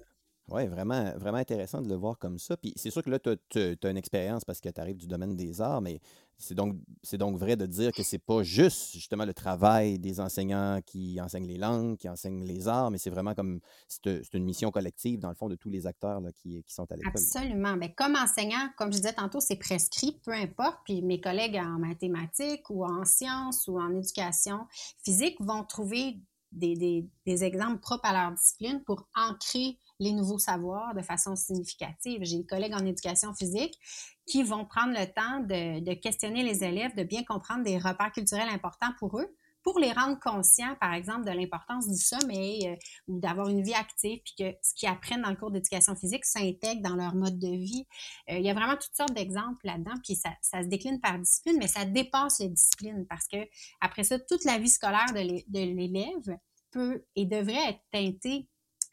ouais, 0.49 0.67
vraiment, 0.67 1.13
vraiment 1.17 1.37
intéressant 1.37 1.81
de 1.81 1.89
le 1.89 1.95
voir 1.95 2.17
comme 2.17 2.37
ça. 2.37 2.57
Puis 2.57 2.73
c'est 2.75 2.91
sûr 2.91 3.03
que 3.03 3.09
là, 3.09 3.19
tu 3.19 3.29
as, 3.29 3.89
une 3.89 3.97
expérience 3.97 4.43
parce 4.43 4.59
que 4.59 4.69
tu 4.69 4.79
arrives 4.81 4.97
du 4.97 5.07
domaine 5.07 5.35
des 5.35 5.61
arts, 5.61 5.81
mais 5.81 5.99
c'est 6.37 6.55
donc, 6.55 6.75
donc 7.13 7.37
vrai 7.37 7.55
de 7.55 7.65
dire 7.65 7.91
que 7.91 8.03
c'est 8.03 8.17
pas 8.17 8.41
juste 8.41 8.93
justement 8.93 9.25
le 9.25 9.33
travail 9.33 9.99
des 9.99 10.19
enseignants 10.19 10.79
qui 10.85 11.21
enseignent 11.21 11.47
les 11.47 11.57
langues, 11.57 11.97
qui 11.97 12.09
enseignent 12.09 12.43
les 12.43 12.67
arts, 12.67 12.89
mais 12.89 12.97
c'est 12.97 13.11
vraiment 13.11 13.35
comme 13.35 13.59
c'est 13.87 14.33
une 14.33 14.43
mission 14.43 14.71
collective 14.71 15.19
dans 15.19 15.29
le 15.29 15.35
fond 15.35 15.49
de 15.49 15.55
tous 15.55 15.69
les 15.69 15.85
acteurs 15.85 16.19
là, 16.19 16.31
qui, 16.31 16.63
qui 16.63 16.73
sont 16.73 16.91
à 16.91 16.95
l'école. 16.95 17.11
Absolument. 17.15 17.77
Mais 17.77 17.93
comme 17.93 18.15
enseignant, 18.15 18.69
comme 18.77 18.91
je 18.91 18.97
disais 18.97 19.13
tantôt, 19.13 19.39
c'est 19.39 19.57
prescrit, 19.57 20.19
peu 20.23 20.33
importe. 20.33 20.79
Puis 20.85 21.01
mes 21.01 21.21
collègues 21.21 21.57
en 21.57 21.79
mathématiques 21.79 22.69
ou 22.69 22.85
en 22.85 23.05
sciences 23.05 23.67
ou 23.67 23.79
en 23.79 23.93
éducation 23.95 24.65
physique 25.03 25.37
vont 25.39 25.63
trouver 25.63 26.17
des, 26.51 26.75
des, 26.75 27.07
des 27.25 27.43
exemples 27.43 27.79
propres 27.79 28.05
à 28.05 28.13
leur 28.13 28.31
discipline 28.35 28.83
pour 28.83 29.07
ancrer 29.15 29.77
les 30.01 30.11
nouveaux 30.13 30.39
savoirs 30.39 30.93
de 30.95 31.01
façon 31.01 31.35
significative. 31.35 32.19
J'ai 32.23 32.39
des 32.39 32.45
collègues 32.45 32.73
en 32.73 32.85
éducation 32.85 33.33
physique 33.33 33.79
qui 34.25 34.43
vont 34.43 34.65
prendre 34.65 34.93
le 34.93 35.05
temps 35.05 35.39
de, 35.41 35.79
de 35.79 35.93
questionner 35.93 36.43
les 36.43 36.63
élèves, 36.63 36.95
de 36.95 37.03
bien 37.03 37.23
comprendre 37.23 37.63
des 37.63 37.77
repères 37.77 38.11
culturels 38.11 38.49
importants 38.49 38.93
pour 38.97 39.19
eux, 39.19 39.35
pour 39.63 39.77
les 39.77 39.91
rendre 39.91 40.19
conscients, 40.19 40.75
par 40.81 40.93
exemple, 40.95 41.23
de 41.23 41.29
l'importance 41.29 41.87
du 41.87 41.95
sommeil 41.95 42.67
euh, 42.67 42.75
ou 43.07 43.19
d'avoir 43.19 43.47
une 43.47 43.61
vie 43.61 43.75
active, 43.75 44.19
puis 44.25 44.33
que 44.39 44.55
ce 44.63 44.73
qu'ils 44.73 44.89
apprennent 44.89 45.21
dans 45.21 45.29
le 45.29 45.35
cours 45.35 45.51
d'éducation 45.51 45.95
physique 45.95 46.25
s'intègre 46.25 46.81
dans 46.81 46.95
leur 46.95 47.13
mode 47.13 47.37
de 47.37 47.49
vie. 47.55 47.85
Euh, 48.31 48.39
il 48.39 48.43
y 48.43 48.49
a 48.49 48.55
vraiment 48.55 48.73
toutes 48.73 48.95
sortes 48.97 49.13
d'exemples 49.13 49.63
là-dedans, 49.63 49.93
puis 50.03 50.15
ça, 50.15 50.31
ça 50.41 50.63
se 50.63 50.67
décline 50.67 50.99
par 50.99 51.19
discipline, 51.19 51.57
mais 51.59 51.67
ça 51.67 51.85
dépasse 51.85 52.39
les 52.39 52.49
disciplines 52.49 53.05
parce 53.07 53.27
que 53.27 53.37
après 53.81 54.03
ça, 54.03 54.17
toute 54.17 54.45
la 54.45 54.57
vie 54.57 54.69
scolaire 54.69 55.13
de 55.13 55.19
l'é- 55.19 55.45
de 55.47 55.59
l'élève 55.59 56.39
peut 56.71 57.05
et 57.15 57.27
devrait 57.27 57.69
être 57.69 57.81
teintée 57.91 58.47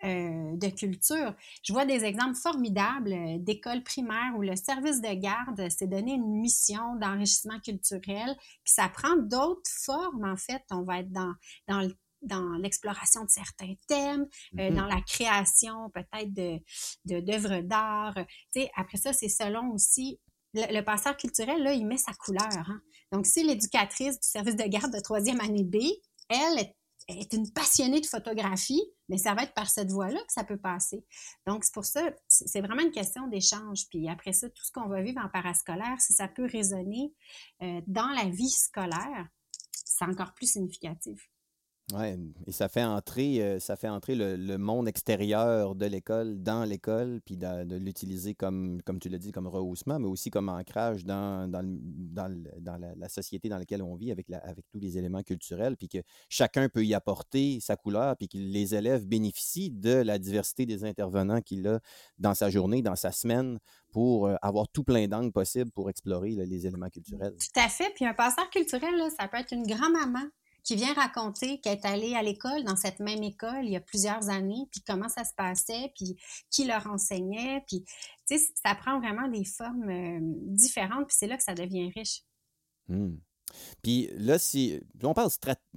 euh, 0.04 0.56
de 0.56 0.68
culture. 0.68 1.34
Je 1.62 1.72
vois 1.72 1.84
des 1.84 2.04
exemples 2.04 2.36
formidables 2.36 3.12
euh, 3.12 3.38
d'écoles 3.38 3.82
primaires 3.82 4.32
où 4.36 4.42
le 4.42 4.56
service 4.56 5.00
de 5.00 5.14
garde 5.14 5.68
s'est 5.70 5.86
donné 5.86 6.12
une 6.12 6.40
mission 6.40 6.96
d'enrichissement 6.96 7.58
culturel, 7.60 8.36
puis 8.64 8.72
ça 8.72 8.88
prend 8.88 9.16
d'autres 9.16 9.70
formes, 9.84 10.24
en 10.24 10.36
fait. 10.36 10.62
On 10.70 10.82
va 10.82 11.00
être 11.00 11.10
dans, 11.10 11.32
dans 11.66 11.88
dans 12.22 12.56
l'exploration 12.58 13.24
de 13.24 13.30
certains 13.30 13.74
thèmes, 13.86 14.26
euh, 14.58 14.70
mm-hmm. 14.70 14.74
dans 14.74 14.86
la 14.86 15.00
création 15.02 15.90
peut-être 15.90 16.32
de, 16.32 17.20
d'œuvres 17.20 17.60
d'art. 17.62 18.14
Tu 18.52 18.62
sais, 18.62 18.70
après 18.76 18.98
ça, 18.98 19.12
c'est 19.12 19.28
selon 19.28 19.70
aussi 19.72 20.18
le, 20.54 20.80
passeur 20.80 21.16
culturel, 21.16 21.62
là, 21.62 21.72
il 21.72 21.86
met 21.86 21.98
sa 21.98 22.12
couleur. 22.14 22.48
Hein. 22.52 22.80
Donc, 23.12 23.26
si 23.26 23.44
l'éducatrice 23.44 24.18
du 24.20 24.28
service 24.28 24.56
de 24.56 24.64
garde 24.64 24.92
de 24.92 25.00
troisième 25.00 25.40
année 25.40 25.64
B, 25.64 25.76
elle 26.28 26.58
est 26.58 26.74
est 27.08 27.32
une 27.32 27.50
passionnée 27.50 28.00
de 28.00 28.06
photographie, 28.06 28.82
mais 29.08 29.16
ça 29.16 29.34
va 29.34 29.44
être 29.44 29.54
par 29.54 29.68
cette 29.68 29.90
voie-là 29.90 30.20
que 30.20 30.32
ça 30.32 30.44
peut 30.44 30.58
passer. 30.58 31.04
Donc, 31.46 31.64
c'est 31.64 31.72
pour 31.72 31.84
ça, 31.84 32.02
c'est 32.28 32.60
vraiment 32.60 32.82
une 32.82 32.90
question 32.90 33.26
d'échange. 33.28 33.88
Puis 33.88 34.08
après 34.08 34.32
ça, 34.32 34.48
tout 34.48 34.64
ce 34.64 34.72
qu'on 34.72 34.88
va 34.88 35.02
vivre 35.02 35.20
en 35.24 35.28
parascolaire, 35.28 36.00
si 36.00 36.12
ça 36.12 36.28
peut 36.28 36.46
résonner 36.46 37.14
euh, 37.62 37.80
dans 37.86 38.08
la 38.08 38.28
vie 38.28 38.50
scolaire, 38.50 39.26
c'est 39.72 40.04
encore 40.04 40.34
plus 40.34 40.52
significatif. 40.52 41.30
Oui, 41.94 42.04
et 42.46 42.52
ça 42.52 42.68
fait 42.68 42.84
entrer, 42.84 43.42
euh, 43.42 43.58
ça 43.60 43.74
fait 43.74 43.88
entrer 43.88 44.14
le, 44.14 44.58
monde 44.58 44.88
extérieur 44.88 45.74
de 45.74 45.86
l'école 45.86 46.42
dans 46.42 46.64
l'école, 46.64 47.22
puis 47.24 47.38
de, 47.38 47.76
l'utiliser 47.78 48.34
comme, 48.34 48.82
comme 48.82 48.98
tu 48.98 49.08
l'as 49.08 49.16
dit, 49.16 49.32
comme 49.32 49.46
rehaussement, 49.46 49.98
mais 49.98 50.06
aussi 50.06 50.28
comme 50.28 50.50
ancrage 50.50 51.06
dans, 51.06 51.50
dans, 51.50 51.64
dans, 51.64 52.76
la, 52.78 53.08
société 53.08 53.48
dans 53.48 53.56
laquelle 53.56 53.82
on 53.82 53.94
vit 53.94 54.12
avec, 54.12 54.28
la, 54.28 54.36
avec 54.38 54.66
tous 54.70 54.78
les 54.78 54.98
éléments 54.98 55.22
culturels, 55.22 55.78
puis 55.78 55.88
que 55.88 55.98
chacun 56.28 56.68
peut 56.68 56.84
y 56.84 56.92
apporter 56.92 57.58
sa 57.60 57.76
couleur, 57.76 58.18
puis 58.18 58.28
que 58.28 58.36
les 58.36 58.74
élèves 58.74 59.06
bénéficient 59.06 59.70
de 59.70 59.94
la 59.94 60.18
diversité 60.18 60.66
des 60.66 60.84
intervenants 60.84 61.40
qu'il 61.40 61.66
a 61.68 61.80
dans 62.18 62.34
sa 62.34 62.50
journée, 62.50 62.82
dans 62.82 62.96
sa 62.96 63.12
semaine, 63.12 63.58
pour 63.92 64.26
euh, 64.26 64.34
avoir 64.42 64.68
tout 64.68 64.84
plein 64.84 65.08
d'angles 65.08 65.32
possibles 65.32 65.70
pour 65.70 65.88
explorer 65.88 66.32
les 66.32 66.66
éléments 66.66 66.90
culturels. 66.90 67.34
Tout 67.38 67.60
à 67.60 67.68
fait. 67.70 67.90
Puis 67.94 68.04
un 68.04 68.12
passeur 68.12 68.50
culturel, 68.50 68.92
ça 69.18 69.26
peut 69.26 69.38
être 69.38 69.52
une 69.52 69.66
grand-maman 69.66 70.28
qui 70.68 70.76
vient 70.76 70.92
raconter 70.92 71.60
qu'elle 71.60 71.78
est 71.78 71.86
allée 71.86 72.14
à 72.14 72.22
l'école, 72.22 72.62
dans 72.62 72.76
cette 72.76 73.00
même 73.00 73.22
école, 73.22 73.64
il 73.64 73.70
y 73.70 73.76
a 73.76 73.80
plusieurs 73.80 74.28
années, 74.28 74.68
puis 74.70 74.82
comment 74.86 75.08
ça 75.08 75.24
se 75.24 75.32
passait, 75.34 75.90
puis 75.96 76.14
qui 76.50 76.66
leur 76.66 76.86
enseignait, 76.86 77.64
puis, 77.66 77.86
tu 78.28 78.36
sais, 78.36 78.52
ça 78.62 78.74
prend 78.74 79.00
vraiment 79.00 79.28
des 79.28 79.46
formes 79.46 79.88
euh, 79.88 80.18
différentes, 80.20 81.06
puis 81.06 81.16
c'est 81.18 81.26
là 81.26 81.38
que 81.38 81.42
ça 81.42 81.54
devient 81.54 81.90
riche. 81.96 82.20
Mmh. 82.88 83.14
Puis 83.82 84.10
là, 84.12 84.38
si 84.38 84.78
on 85.02 85.14
parle 85.14 85.30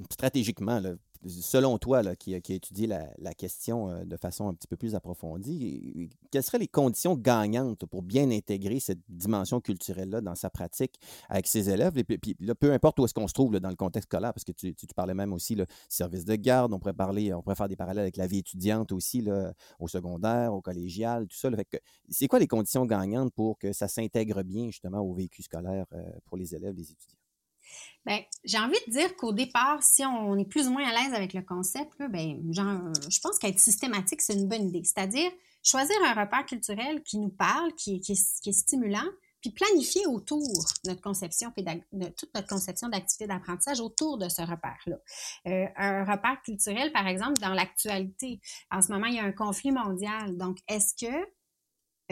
stratégiquement, 0.10 0.82
là, 0.82 0.96
selon 1.28 1.78
toi, 1.78 2.04
là, 2.04 2.16
qui, 2.16 2.40
qui 2.42 2.54
a 2.54 2.56
étudié 2.56 2.88
la, 2.88 3.34
question 3.34 3.90
euh, 3.90 4.04
de 4.04 4.18
façon 4.18 4.48
un 4.48 4.54
petit 4.54 4.68
peu 4.68 4.76
plus 4.76 4.96
approfondie, 4.96 6.10
quelles 6.32 6.44
seraient 6.44 6.60
les 6.60 6.68
conditions 6.68 7.16
gagnantes 7.16 7.86
pour 7.86 8.02
bien 8.02 8.30
intégrer 8.32 8.80
cette 8.80 9.00
dimension 9.10 9.62
culturelle-là 9.62 10.22
dans 10.22 10.36
sa 10.36 10.50
pratique 10.50 11.00
avec 11.30 11.48
ses 11.48 11.70
élèves? 11.70 11.94
Peu 12.60 12.72
importe 12.74 13.00
où 13.00 13.06
est-ce 13.06 13.14
qu'on 13.14 13.28
se 13.28 13.34
trouve 13.34 13.60
dans 13.60 13.70
le 13.70 13.76
contexte 13.76 14.10
scolaire, 14.10 14.34
parce 14.34 14.44
que 14.44 14.52
tu, 14.52 14.74
parlais 14.96 15.14
même 15.14 15.34
aussi 15.34 15.56
le 15.56 15.66
service 15.88 16.26
de 16.26 16.36
garde, 16.36 16.74
on 16.74 16.80
pourrait 16.80 16.94
parler, 16.94 17.34
on 17.34 17.42
pourrait 17.42 17.56
faire 17.56 17.70
des 17.70 17.76
parallèles 17.76 18.02
avec 18.02 18.18
la 18.18 18.28
vie 18.28 18.40
étudiante 18.40 18.92
aussi, 18.92 19.26
au 19.80 19.88
secondaire, 19.88 20.54
au 20.54 20.62
collégial, 20.62 21.28
tout 21.28 21.38
ça. 21.38 21.50
C'est 22.10 22.28
quoi 22.28 22.40
les 22.40 22.48
conditions 22.48 22.86
gagnantes 22.86 23.34
pour 23.34 23.58
que 23.58 23.74
ça 23.74 23.88
s'intègre 23.88 24.44
bien 24.44 24.66
justement 24.68 25.00
au 25.00 25.14
vécu 25.14 25.44
scolaire 25.44 25.86
euh, 25.94 26.02
pour 26.26 26.38
les 26.38 26.56
élèves, 26.56 26.76
les 26.76 26.92
étudiants? 26.92 27.21
Bien, 28.06 28.20
j'ai 28.44 28.58
envie 28.58 28.78
de 28.88 28.92
dire 28.92 29.16
qu'au 29.16 29.32
départ, 29.32 29.84
si 29.84 30.04
on 30.04 30.36
est 30.38 30.46
plus 30.46 30.68
ou 30.68 30.72
moins 30.72 30.88
à 30.88 30.92
l'aise 30.92 31.14
avec 31.14 31.34
le 31.34 31.42
concept, 31.42 31.94
ben, 32.10 32.42
je 32.52 33.20
pense 33.20 33.38
qu'être 33.38 33.60
systématique, 33.60 34.22
c'est 34.22 34.34
une 34.34 34.48
bonne 34.48 34.70
idée. 34.70 34.84
C'est-à-dire 34.84 35.32
choisir 35.64 35.96
un 36.04 36.14
repère 36.14 36.46
culturel 36.46 37.04
qui 37.04 37.20
nous 37.20 37.30
parle, 37.30 37.74
qui, 37.74 38.02
est, 38.08 38.52
stimulant, 38.52 39.06
puis 39.42 39.52
planifier 39.52 40.06
autour 40.08 40.66
notre 40.86 41.02
conception 41.02 41.52
de 41.56 42.08
toute 42.10 42.34
notre 42.34 42.48
conception 42.48 42.90
d'activité 42.90 43.28
d'apprentissage 43.28 43.80
autour 43.80 44.18
de 44.18 44.30
ce 44.30 44.42
repère-là. 44.42 44.98
Euh, 45.48 45.66
un 45.78 46.04
repère 46.04 46.42
culturel, 46.44 46.92
par 46.92 47.08
exemple, 47.08 47.40
dans 47.40 47.54
l'actualité. 47.54 48.40
En 48.72 48.82
ce 48.82 48.92
moment, 48.92 49.08
il 49.08 49.16
y 49.16 49.20
a 49.20 49.24
un 49.24 49.32
conflit 49.32 49.72
mondial. 49.72 50.38
Donc, 50.38 50.58
est-ce 50.68 50.94
que 50.96 51.14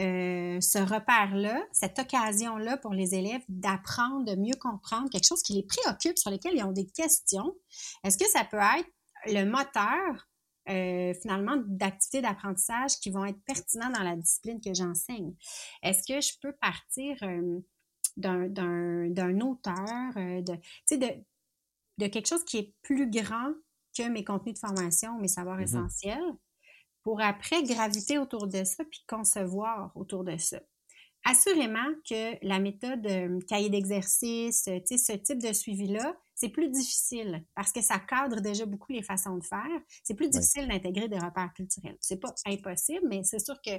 euh, 0.00 0.60
ce 0.60 0.78
repère-là, 0.78 1.62
cette 1.72 1.98
occasion-là 1.98 2.78
pour 2.78 2.92
les 2.94 3.14
élèves 3.14 3.42
d'apprendre, 3.48 4.24
de 4.24 4.34
mieux 4.34 4.56
comprendre 4.56 5.10
quelque 5.10 5.26
chose 5.26 5.42
qui 5.42 5.52
les 5.52 5.62
préoccupe, 5.62 6.18
sur 6.18 6.30
lequel 6.30 6.54
ils 6.56 6.64
ont 6.64 6.72
des 6.72 6.86
questions, 6.86 7.54
est-ce 8.02 8.16
que 8.16 8.28
ça 8.28 8.44
peut 8.44 8.56
être 8.56 8.88
le 9.26 9.44
moteur 9.44 10.28
euh, 10.68 11.12
finalement 11.20 11.56
d'activités 11.66 12.22
d'apprentissage 12.22 12.98
qui 13.00 13.10
vont 13.10 13.24
être 13.24 13.42
pertinents 13.44 13.90
dans 13.90 14.02
la 14.02 14.16
discipline 14.16 14.60
que 14.60 14.72
j'enseigne? 14.72 15.34
Est-ce 15.82 16.02
que 16.10 16.20
je 16.20 16.32
peux 16.40 16.52
partir 16.52 17.16
euh, 17.22 17.60
d'un 18.16 19.40
auteur, 19.40 20.14
de, 20.14 20.56
de, 20.96 21.24
de 21.98 22.06
quelque 22.06 22.28
chose 22.28 22.44
qui 22.44 22.58
est 22.58 22.74
plus 22.82 23.10
grand 23.10 23.52
que 23.96 24.08
mes 24.08 24.24
contenus 24.24 24.54
de 24.54 24.58
formation, 24.58 25.18
mes 25.18 25.28
savoirs 25.28 25.58
mm-hmm. 25.58 25.64
essentiels? 25.64 26.34
Pour 27.02 27.20
après 27.20 27.62
graviter 27.62 28.18
autour 28.18 28.46
de 28.46 28.64
ça 28.64 28.84
puis 28.84 29.04
concevoir 29.06 29.92
autour 29.94 30.24
de 30.24 30.36
ça. 30.36 30.60
Assurément 31.24 31.86
que 32.08 32.46
la 32.46 32.58
méthode 32.58 33.06
euh, 33.06 33.38
cahier 33.46 33.68
d'exercice, 33.68 34.64
ce 34.64 35.12
type 35.12 35.42
de 35.42 35.52
suivi-là, 35.52 36.16
c'est 36.34 36.48
plus 36.48 36.70
difficile 36.70 37.44
parce 37.54 37.72
que 37.72 37.82
ça 37.82 37.98
cadre 37.98 38.40
déjà 38.40 38.64
beaucoup 38.64 38.92
les 38.92 39.02
façons 39.02 39.36
de 39.36 39.44
faire. 39.44 39.80
C'est 40.02 40.14
plus 40.14 40.30
difficile 40.30 40.66
d'intégrer 40.68 41.08
des 41.08 41.18
repères 41.18 41.52
culturels. 41.54 41.98
C'est 42.00 42.18
pas 42.18 42.34
impossible, 42.46 43.06
mais 43.06 43.22
c'est 43.24 43.38
sûr 43.38 43.56
que 43.60 43.72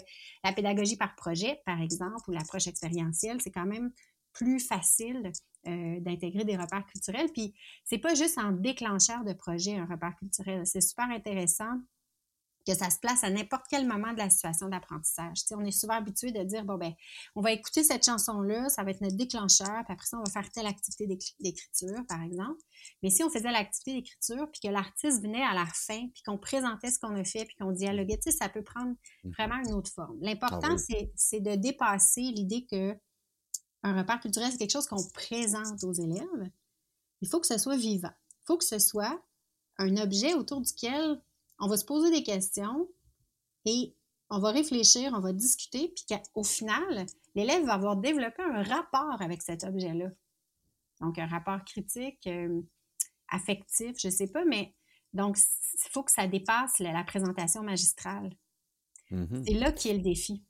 la 0.43 0.53
pédagogie 0.53 0.97
par 0.97 1.15
projet, 1.15 1.59
par 1.65 1.81
exemple, 1.81 2.21
ou 2.27 2.31
l'approche 2.31 2.67
expérientielle, 2.67 3.41
c'est 3.41 3.49
quand 3.49 3.65
même 3.65 3.91
plus 4.33 4.59
facile 4.59 5.31
euh, 5.67 5.99
d'intégrer 5.99 6.45
des 6.45 6.55
repères 6.55 6.85
culturels. 6.85 7.29
Puis 7.33 7.55
c'est 7.83 7.97
pas 7.97 8.13
juste 8.13 8.37
en 8.37 8.51
déclencheur 8.51 9.23
de 9.23 9.33
projet 9.33 9.77
un 9.77 9.85
repère 9.85 10.15
culturel. 10.17 10.65
C'est 10.67 10.81
super 10.81 11.09
intéressant 11.09 11.79
que 12.65 12.75
ça 12.75 12.89
se 12.89 12.99
place 12.99 13.23
à 13.23 13.29
n'importe 13.29 13.65
quel 13.69 13.87
moment 13.87 14.13
de 14.13 14.17
la 14.17 14.29
situation 14.29 14.67
d'apprentissage. 14.67 15.39
on 15.51 15.65
est 15.65 15.71
souvent 15.71 15.95
habitué 15.95 16.31
de 16.31 16.43
dire, 16.43 16.63
bon, 16.63 16.77
ben, 16.77 16.93
on 17.35 17.41
va 17.41 17.51
écouter 17.51 17.83
cette 17.83 18.05
chanson-là, 18.05 18.69
ça 18.69 18.83
va 18.83 18.91
être 18.91 19.01
notre 19.01 19.15
déclencheur, 19.15 19.83
puis 19.85 19.93
après 19.93 20.05
ça, 20.05 20.17
on 20.17 20.23
va 20.23 20.31
faire 20.31 20.49
telle 20.51 20.67
activité 20.67 21.07
d'écriture, 21.39 22.05
par 22.07 22.21
exemple. 22.21 22.61
Mais 23.03 23.09
si 23.09 23.23
on 23.23 23.29
faisait 23.29 23.51
l'activité 23.51 23.93
d'écriture, 23.93 24.49
puis 24.51 24.61
que 24.61 24.67
l'artiste 24.67 25.21
venait 25.21 25.43
à 25.43 25.53
la 25.53 25.65
fin, 25.65 26.07
puis 26.13 26.23
qu'on 26.25 26.37
présentait 26.37 26.91
ce 26.91 26.99
qu'on 26.99 27.15
a 27.15 27.23
fait, 27.23 27.45
puis 27.45 27.55
qu'on 27.55 27.71
dialoguait, 27.71 28.17
tu 28.17 28.31
sais, 28.31 28.37
ça 28.37 28.49
peut 28.49 28.63
prendre 28.63 28.93
mhm. 29.23 29.31
vraiment 29.31 29.57
une 29.65 29.73
autre 29.73 29.91
forme. 29.91 30.17
L'important, 30.21 30.75
ah 30.75 31.09
c'est 31.15 31.39
de 31.39 31.55
dépasser 31.55 32.21
l'idée 32.21 32.65
que 32.69 32.95
un 33.83 33.97
repère 33.97 34.19
culturel, 34.19 34.51
c'est 34.51 34.59
quelque 34.59 34.71
chose 34.71 34.87
qu'on 34.87 35.03
présente 35.13 35.83
aux 35.83 35.93
élèves. 35.93 36.51
Il 37.21 37.27
faut 37.27 37.39
que 37.39 37.47
ce 37.47 37.57
soit 37.57 37.77
vivant. 37.77 38.11
Il 38.29 38.45
faut 38.45 38.57
que 38.57 38.63
ce 38.63 38.77
soit 38.77 39.19
un 39.77 39.97
objet 39.97 40.33
autour 40.33 40.61
duquel 40.61 41.19
on 41.61 41.67
va 41.67 41.77
se 41.77 41.85
poser 41.85 42.11
des 42.11 42.23
questions 42.23 42.89
et 43.65 43.95
on 44.29 44.39
va 44.39 44.51
réfléchir, 44.51 45.11
on 45.13 45.19
va 45.19 45.31
discuter, 45.31 45.93
puis 45.95 46.17
qu'au 46.33 46.43
final, 46.43 47.05
l'élève 47.35 47.65
va 47.65 47.73
avoir 47.73 47.97
développé 47.97 48.41
un 48.41 48.63
rapport 48.63 49.21
avec 49.21 49.41
cet 49.41 49.63
objet-là. 49.63 50.09
Donc, 51.01 51.17
un 51.19 51.27
rapport 51.27 51.63
critique, 51.65 52.25
euh, 52.27 52.61
affectif, 53.29 53.97
je 53.99 54.07
ne 54.07 54.11
sais 54.11 54.27
pas, 54.27 54.45
mais 54.45 54.73
donc, 55.13 55.37
il 55.37 55.89
faut 55.89 56.03
que 56.03 56.11
ça 56.11 56.27
dépasse 56.27 56.79
la, 56.79 57.03
présentation 57.03 57.63
magistrale. 57.63 58.33
Mm-hmm. 59.11 59.43
C'est 59.45 59.53
là 59.53 59.71
qui 59.71 59.89
est 59.89 59.95
le 59.95 60.01
défi. 60.01 60.43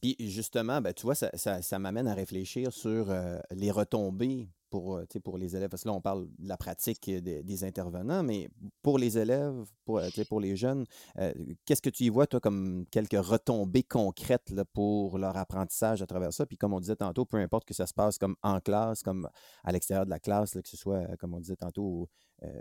Puis 0.00 0.16
justement, 0.18 0.80
ben, 0.80 0.92
tu 0.92 1.02
vois, 1.02 1.14
ça, 1.14 1.78
m'amène 1.78 2.08
à 2.08 2.14
réfléchir 2.14 2.72
sur 2.72 3.10
euh, 3.10 3.38
les 3.50 3.70
retombées 3.70 4.48
pour, 4.70 4.96
euh, 4.96 5.04
pour 5.22 5.38
les 5.38 5.56
élèves, 5.56 5.68
parce 5.68 5.82
que 5.82 5.88
là, 5.88 5.94
on 5.94 6.00
parle 6.00 6.28
de 6.38 6.48
la 6.48 6.56
pratique 6.56 7.10
des, 7.10 7.64
intervenants, 7.64 8.22
mais 8.22 8.48
pour 8.82 8.98
les 8.98 9.18
élèves, 9.18 9.64
pour, 9.84 9.98
euh, 9.98 10.08
pour 10.28 10.40
les 10.40 10.56
jeunes, 10.56 10.84
euh, 11.18 11.32
qu'est-ce 11.64 11.82
que 11.82 11.90
tu 11.90 12.04
y 12.04 12.08
vois, 12.08 12.26
toi, 12.26 12.40
comme 12.40 12.84
quelques 12.90 13.18
retombées 13.18 13.82
concrètes 13.82 14.50
là, 14.50 14.64
pour 14.64 15.18
leur 15.18 15.36
apprentissage 15.36 16.02
à 16.02 16.06
travers 16.06 16.32
ça? 16.32 16.46
Puis 16.46 16.56
comme 16.56 16.72
on 16.72 16.80
disait 16.80 16.96
tantôt, 16.96 17.24
peu 17.24 17.38
importe 17.38 17.64
que 17.64 17.74
ça 17.74 17.86
se 17.86 17.94
passe 17.94 18.18
comme 18.18 18.36
en 18.42 18.60
classe, 18.60 19.02
comme 19.02 19.28
à 19.64 19.72
l'extérieur 19.72 20.04
de 20.04 20.10
la 20.10 20.20
classe, 20.20 20.52
que 20.52 20.68
ce 20.68 20.76
soit, 20.76 21.16
comme 21.16 21.34
on 21.34 21.40
disait 21.40 21.56
tantôt, 21.56 22.08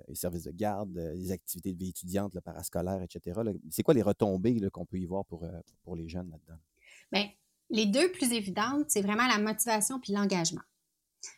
les 0.07 0.15
services 0.15 0.45
de 0.45 0.51
garde, 0.51 0.97
les 1.15 1.31
activités 1.31 1.71
de 1.71 1.77
vie 1.77 1.89
étudiante, 1.89 2.33
le 2.33 2.41
parascolaire, 2.41 3.03
etc. 3.03 3.39
C'est 3.69 3.83
quoi 3.83 3.93
les 3.93 4.01
retombées 4.01 4.59
qu'on 4.71 4.85
peut 4.85 4.97
y 4.97 5.05
voir 5.05 5.23
pour, 5.25 5.45
pour 5.83 5.95
les 5.95 6.07
jeunes 6.09 6.31
là-dedans? 6.31 6.59
Bien, 7.11 7.29
les 7.69 7.85
deux 7.85 8.11
plus 8.11 8.31
évidentes, 8.33 8.85
c'est 8.87 9.01
vraiment 9.01 9.27
la 9.27 9.37
motivation 9.37 9.99
puis 9.99 10.13
l'engagement. 10.13 10.61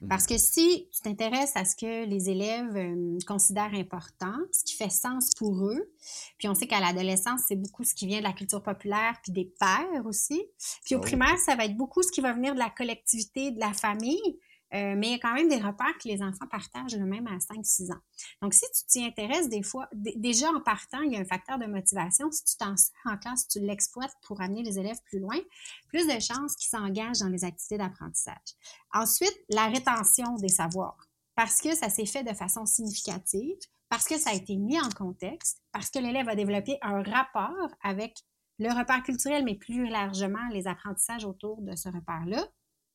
Parce 0.08 0.26
que 0.26 0.38
si 0.38 0.88
tu 0.94 1.02
t'intéresses 1.02 1.56
à 1.56 1.66
ce 1.66 1.76
que 1.76 2.06
les 2.06 2.30
élèves 2.30 2.76
euh, 2.76 3.18
considèrent 3.28 3.74
important, 3.74 4.34
ce 4.52 4.64
qui 4.64 4.76
fait 4.76 4.90
sens 4.90 5.32
pour 5.38 5.66
eux, 5.66 5.92
puis 6.38 6.48
on 6.48 6.56
sait 6.56 6.68
qu'à 6.68 6.80
l'adolescence, 6.80 7.42
c'est 7.48 7.56
beaucoup 7.56 7.84
ce 7.84 7.94
qui 7.94 8.08
vient 8.08 8.20
de 8.20 8.24
la 8.24 8.34
culture 8.34 8.64
populaire, 8.64 9.16
puis 9.24 9.32
des 9.32 9.54
pères 9.60 10.06
aussi. 10.06 10.42
Puis 10.86 10.96
au 10.96 11.00
ah 11.00 11.02
primaire, 11.02 11.38
ça 11.40 11.56
va 11.56 11.66
être 11.66 11.76
beaucoup 11.76 12.02
ce 12.04 12.12
qui 12.12 12.22
va 12.22 12.34
venir 12.34 12.54
de 12.54 12.60
la 12.60 12.70
collectivité, 12.70 13.52
de 13.52 13.60
la 13.60 13.74
famille. 13.74 14.40
Euh, 14.74 14.96
mais 14.96 15.08
il 15.08 15.12
y 15.12 15.16
a 15.16 15.20
quand 15.20 15.34
même 15.34 15.50
des 15.50 15.58
repères 15.58 15.98
que 16.02 16.08
les 16.08 16.22
enfants 16.22 16.48
partagent 16.50 16.96
le 16.96 17.06
même 17.06 17.26
à 17.28 17.38
5-6 17.38 17.92
ans. 17.92 18.00
Donc, 18.42 18.54
si 18.54 18.66
tu 18.76 18.86
t'y 18.88 19.06
intéresses 19.06 19.50
des 19.50 19.64
fois, 19.64 19.88
déjà 19.94 20.50
en 20.50 20.62
partant, 20.62 21.02
il 21.02 21.14
y 21.14 21.16
a 21.16 21.20
un 21.20 21.26
facteur 21.26 21.58
de 21.58 21.66
motivation. 21.66 22.32
Si 22.32 22.44
tu 22.44 22.58
t'en 22.58 22.78
sers 22.78 22.94
en 23.06 23.18
classe, 23.18 23.48
tu 23.48 23.60
l'exploites 23.60 24.14
pour 24.24 24.42
amener 24.42 24.62
les 24.62 24.78
élèves 24.78 25.00
plus 25.06 25.20
loin, 25.20 25.38
plus 25.88 26.06
de 26.06 26.20
chances 26.20 26.56
qu'ils 26.56 26.70
s'engagent 26.70 27.20
dans 27.20 27.30
les 27.30 27.44
activités 27.44 27.78
d'apprentissage. 27.78 28.36
Ensuite, 28.94 29.36
la 29.50 29.68
rétention 29.68 30.36
des 30.36 30.50
savoirs. 30.50 30.98
Parce 31.36 31.62
que 31.62 31.74
ça 31.74 31.90
s'est 31.90 32.06
fait 32.06 32.24
de 32.24 32.34
façon 32.34 32.66
significative, 32.66 33.58
parce 33.88 34.06
que 34.06 34.20
ça 34.20 34.32
a 34.32 34.34
été 34.34 34.56
mis 34.56 34.80
en 34.80 34.90
contexte, 34.90 35.64
parce 35.72 35.90
que 35.90 36.00
l'élève 36.00 36.30
a 36.30 36.36
développé 36.36 36.78
un 36.82 37.02
rapport 37.02 37.70
avec 37.82 38.14
le 38.60 38.70
repère 38.78 39.02
culturel, 39.04 39.44
mais 39.46 39.56
plus 39.56 39.88
largement 39.88 40.48
les 40.52 40.68
apprentissages 40.68 41.26
autour 41.26 41.62
de 41.62 41.76
ce 41.76 41.90
repère-là, 41.90 42.46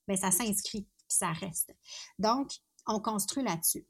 bien, 0.07 0.16
ça 0.16 0.31
s'inscrit 0.31 0.87
ça 1.14 1.33
reste. 1.33 1.75
Donc, 2.18 2.50
on 2.87 3.00
construit 3.00 3.42
là-dessus. 3.42 3.87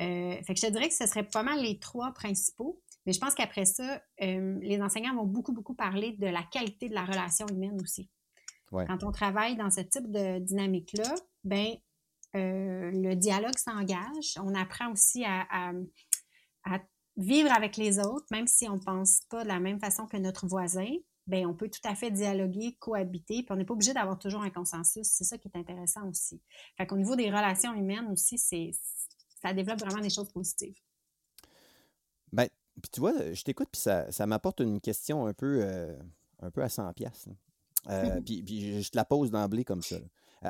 Euh, 0.00 0.42
fait 0.42 0.54
que 0.54 0.60
je 0.60 0.66
te 0.66 0.72
dirais 0.72 0.88
que 0.88 0.94
ce 0.94 1.06
serait 1.06 1.26
pas 1.26 1.42
mal 1.42 1.60
les 1.60 1.78
trois 1.78 2.12
principaux. 2.12 2.80
Mais 3.04 3.12
je 3.12 3.18
pense 3.18 3.34
qu'après 3.34 3.64
ça, 3.64 4.00
euh, 4.22 4.58
les 4.62 4.80
enseignants 4.80 5.14
vont 5.14 5.26
beaucoup, 5.26 5.52
beaucoup 5.52 5.74
parler 5.74 6.12
de 6.12 6.26
la 6.26 6.42
qualité 6.44 6.88
de 6.88 6.94
la 6.94 7.04
relation 7.04 7.46
humaine 7.48 7.80
aussi. 7.82 8.08
Quand 8.70 9.04
on 9.04 9.12
travaille 9.12 9.54
dans 9.56 9.70
ce 9.70 9.82
type 9.82 10.10
de 10.10 10.38
dynamique-là, 10.38 11.14
ben, 11.44 11.74
euh, 12.34 12.90
le 12.90 13.14
dialogue 13.14 13.58
s'engage. 13.58 14.38
On 14.42 14.54
apprend 14.54 14.90
aussi 14.92 15.24
à, 15.26 15.72
vivre 17.18 17.52
avec 17.52 17.76
les 17.76 17.98
autres, 17.98 18.24
même 18.30 18.46
si 18.46 18.66
on 18.70 18.76
ne 18.76 18.80
pense 18.80 19.24
pas 19.28 19.42
de 19.42 19.48
la 19.48 19.60
même 19.60 19.78
façon 19.78 20.06
que 20.06 20.16
notre 20.16 20.46
voisin 20.46 20.88
ben 21.26 21.46
on 21.46 21.54
peut 21.54 21.68
tout 21.68 21.86
à 21.86 21.94
fait 21.94 22.10
dialoguer, 22.10 22.76
cohabiter, 22.78 23.42
puis 23.42 23.46
on 23.50 23.56
n'est 23.56 23.64
pas 23.64 23.74
obligé 23.74 23.94
d'avoir 23.94 24.18
toujours 24.18 24.42
un 24.42 24.50
consensus. 24.50 25.06
C'est 25.06 25.24
ça 25.24 25.38
qui 25.38 25.48
est 25.48 25.56
intéressant 25.56 26.08
aussi. 26.08 26.40
Fait 26.76 26.86
qu'au 26.86 26.96
niveau 26.96 27.16
des 27.16 27.30
relations 27.30 27.74
humaines 27.74 28.08
aussi, 28.10 28.38
c'est 28.38 28.72
ça 29.42 29.52
développe 29.52 29.80
vraiment 29.80 30.00
des 30.00 30.10
choses 30.10 30.30
positives. 30.30 30.76
Ben, 32.32 32.48
puis 32.80 32.90
tu 32.92 33.00
vois, 33.00 33.32
je 33.32 33.42
t'écoute, 33.42 33.68
puis 33.70 33.80
ça, 33.80 34.10
ça 34.10 34.26
m'apporte 34.26 34.60
une 34.60 34.80
question 34.80 35.26
un 35.26 35.34
peu, 35.34 35.60
euh, 35.62 35.96
un 36.40 36.50
peu 36.50 36.62
à 36.62 36.68
100 36.68 36.92
pièces. 36.92 37.28
Euh, 37.88 38.20
puis, 38.24 38.42
puis, 38.42 38.82
je 38.82 38.90
te 38.90 38.96
la 38.96 39.04
pose 39.04 39.30
d'emblée 39.30 39.64
comme 39.64 39.82
ça. 39.82 39.96
Euh, 40.44 40.48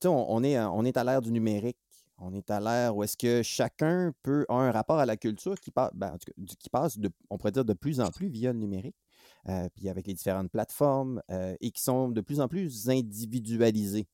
tu 0.00 0.06
on, 0.08 0.32
on, 0.32 0.42
est, 0.44 0.58
on 0.60 0.84
est 0.84 0.96
à 0.96 1.04
l'ère 1.04 1.22
du 1.22 1.32
numérique. 1.32 1.78
On 2.18 2.32
est 2.32 2.50
à 2.50 2.60
l'ère 2.60 2.96
où 2.96 3.02
est-ce 3.02 3.16
que 3.16 3.42
chacun 3.42 4.12
peut 4.22 4.46
avoir 4.48 4.64
un 4.64 4.70
rapport 4.70 4.98
à 4.98 5.04
la 5.04 5.16
culture 5.16 5.58
qui, 5.60 5.70
passe, 5.70 5.90
ben, 5.94 6.16
qui 6.58 6.70
passe, 6.70 6.98
de, 6.98 7.10
on 7.28 7.36
pourrait 7.36 7.52
dire, 7.52 7.64
de 7.64 7.74
plus 7.74 8.00
en 8.00 8.10
plus 8.10 8.28
via 8.28 8.52
le 8.52 8.58
numérique. 8.58 8.96
Euh, 9.48 9.68
puis 9.76 9.88
avec 9.88 10.08
les 10.08 10.14
différentes 10.14 10.50
plateformes, 10.50 11.22
euh, 11.30 11.54
et 11.60 11.70
qui 11.70 11.80
sont 11.80 12.08
de 12.08 12.20
plus 12.20 12.40
en 12.40 12.48
plus 12.48 12.88
individualisées. 12.88 14.08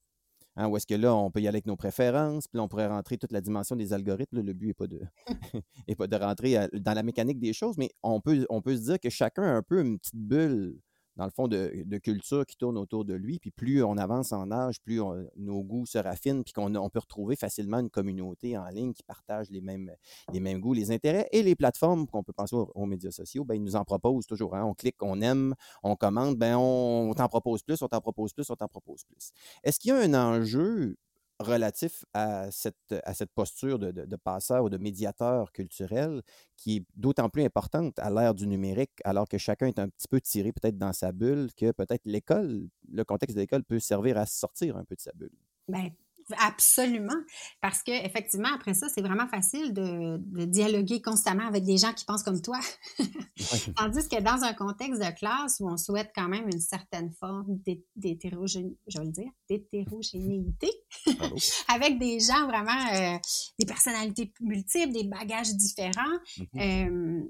Hein, 0.57 0.69
où 0.69 0.77
est-ce 0.77 0.87
que 0.87 0.95
là, 0.95 1.15
on 1.15 1.31
peut 1.31 1.41
y 1.41 1.49
aller 1.49 1.57
avec 1.57 1.67
nos 1.67 1.77
préférences, 1.77 2.47
puis 2.47 2.59
là, 2.59 2.65
on 2.65 2.69
pourrait 2.69 2.89
rentrer 2.89 3.17
toute 3.17 3.33
la 3.33 3.41
dimension 3.41 3.75
des 3.75 3.95
algorithmes. 3.95 4.43
le 4.43 4.53
but 4.53 4.67
n'est 4.67 4.75
pas, 4.75 4.87
de, 4.87 5.01
pas 5.97 6.07
de 6.07 6.17
rentrer 6.17 6.59
euh, 6.59 6.69
dans 6.75 6.93
la 6.93 7.03
mécanique 7.03 7.39
des 7.41 7.55
choses, 7.55 7.79
mais 7.79 7.91
on 8.03 8.21
peut, 8.21 8.45
on 8.51 8.61
peut 8.61 8.77
se 8.77 8.83
dire 8.83 9.01
que 9.01 9.09
chacun 9.09 9.45
a 9.45 9.53
un 9.53 9.63
peu 9.63 9.81
une 9.81 9.99
petite 9.99 10.17
bulle 10.17 10.79
dans 11.17 11.25
le 11.25 11.31
fond, 11.31 11.49
de, 11.49 11.99
culture 11.99 12.47
qui 12.47 12.57
tourne 12.57 12.79
autour 12.79 13.05
de 13.05 13.15
lui. 13.15 13.39
Puis 13.39 13.51
plus 13.51 13.83
on 13.83 13.97
avance 13.97 14.33
en 14.33 14.51
âge, 14.51 14.81
plus 14.81 15.01
nos 15.37 15.63
goûts 15.63 15.87
se 15.87 15.99
raffinent, 15.99 16.43
puis 16.43 16.53
qu'on 16.53 16.75
on 16.75 16.91
peut 16.91 16.99
retrouver 16.99 17.37
facilement 17.37 17.79
une 17.79 17.91
communauté 17.91 18.57
en 18.57 18.67
ligne 18.69 18.93
qui 18.93 19.03
partage 19.03 19.51
les 19.51 19.61
mêmes, 19.61 19.93
les 20.33 20.41
mêmes 20.41 20.61
goûts, 20.61 20.75
les 20.75 20.91
intérêts. 20.91 21.29
Et 21.33 21.43
les 21.43 21.55
plateformes, 21.55 22.07
qu'on 22.07 22.23
peut 22.23 22.33
penser 22.33 22.57
aux, 22.57 22.87
médias 22.87 23.11
sociaux, 23.11 23.45
ben, 23.45 23.55
ils 23.55 23.63
nous 23.63 23.77
en 23.77 23.85
proposent 23.85 24.27
toujours. 24.27 24.55
Hein. 24.55 24.65
On 24.65 24.75
clique, 24.75 25.03
on 25.03 25.21
aime, 25.21 25.55
on 25.83 25.97
commande, 25.97 26.37
ben, 26.37 26.57
on, 26.57 27.11
on 27.11 27.15
t'en 27.15 27.29
propose 27.29 27.63
plus, 27.63 27.81
on 27.83 27.89
t'en 27.89 28.01
propose 28.01 28.33
plus, 28.33 28.49
on 28.51 28.57
t'en 28.57 28.69
propose 28.69 29.05
plus. 29.05 29.33
Est-ce 29.63 29.79
qu'il 29.79 29.91
y 29.91 29.93
a 29.93 29.99
un 29.99 30.15
enjeu 30.15 30.97
relatif 31.39 32.05
à 32.15 32.51
cette, 32.51 32.95
à 33.05 33.15
cette 33.15 33.33
posture 33.33 33.79
de, 33.79 33.91
de, 33.91 34.17
passeur 34.17 34.65
ou 34.65 34.69
de 34.69 34.79
médiateur 34.79 35.53
culturel 35.53 36.23
qui 36.57 36.77
est 36.77 36.87
d'autant 36.95 37.29
plus 37.29 37.45
importante 37.45 37.99
à 37.99 38.11
l'ère 38.11 38.35
du 38.35 38.47
numérique, 38.47 38.93
alors 39.05 39.29
que 39.29 39.39
chacun 39.39 39.67
est 39.67 39.79
un 39.79 39.89
petit 39.89 40.09
peu 40.09 40.21
tiré 40.21 40.53
peut-être 40.53 40.79
dans 40.79 40.93
sa 40.93 41.13
bulle, 41.13 41.49
que 41.57 41.73
peut-être 41.73 42.03
l'école, 42.05 42.69
le 42.91 43.05
contexte 43.05 43.37
de 43.37 43.41
l'école 43.41 43.65
peut 43.65 43.81
servir 43.81 44.19
à 44.19 44.27
sortir 44.27 44.77
un 44.77 44.85
peu 44.85 44.95
de 44.95 45.01
sa 45.01 45.13
bulle? 45.15 45.37
Bien, 45.69 45.91
Absolument. 46.39 47.21
Parce 47.61 47.83
que 47.83 47.91
effectivement, 48.05 48.49
après 48.55 48.75
ça, 48.75 48.89
c'est 48.89 49.03
vraiment 49.03 49.27
facile 49.29 49.73
de, 49.73 50.19
dialoguer 50.47 51.01
constamment 51.01 51.47
avec 51.47 51.65
des 51.65 51.79
gens 51.79 51.93
qui 51.93 52.05
pensent 52.05 52.23
comme 52.23 52.41
toi. 52.41 52.59
Tandis 53.77 54.09
que 54.09 54.21
dans 54.21 54.45
un 54.45 54.53
contexte 54.55 55.01
de 55.01 55.11
classe 55.17 55.59
où 55.61 55.69
on 55.69 55.77
souhaite 55.77 56.11
quand 56.15 56.29
même 56.29 56.49
une 56.53 56.61
certaine 56.61 57.13
forme 57.13 57.59
d'hétérogénéité, 57.97 58.79
je 58.89 58.99
vais 58.99 59.05
le 59.05 59.13
dire, 59.13 59.31
d'hétérogénéité, 59.49 60.71
avec 61.69 61.99
des 61.99 62.21
gens 62.21 62.47
vraiment, 62.47 62.95
euh, 62.95 63.19
des 63.59 63.67
personnalités 63.67 64.33
multiples, 64.41 64.93
des 64.93 65.05
bagages 65.05 65.55
différents, 65.55 66.19
mm-hmm. 66.39 66.89
euh, 66.89 67.23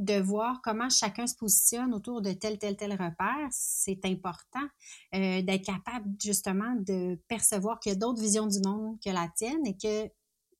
de 0.00 0.18
voir 0.18 0.62
comment 0.62 0.88
chacun 0.88 1.26
se 1.26 1.36
positionne 1.36 1.92
autour 1.92 2.22
de 2.22 2.32
tel, 2.32 2.58
tel, 2.58 2.74
tel 2.74 2.92
repère, 2.92 3.48
c'est 3.50 4.02
important 4.06 4.66
euh, 5.14 5.42
d'être 5.42 5.64
capable 5.64 6.08
justement 6.18 6.74
de 6.74 7.16
percevoir 7.28 7.78
qu'il 7.78 7.92
y 7.92 7.94
a 7.94 7.98
d'autres 7.98 8.22
visions 8.22 8.46
du 8.46 8.60
monde 8.64 8.98
que 9.04 9.10
la 9.10 9.28
tienne 9.36 9.66
et 9.66 9.76
que 9.76 10.10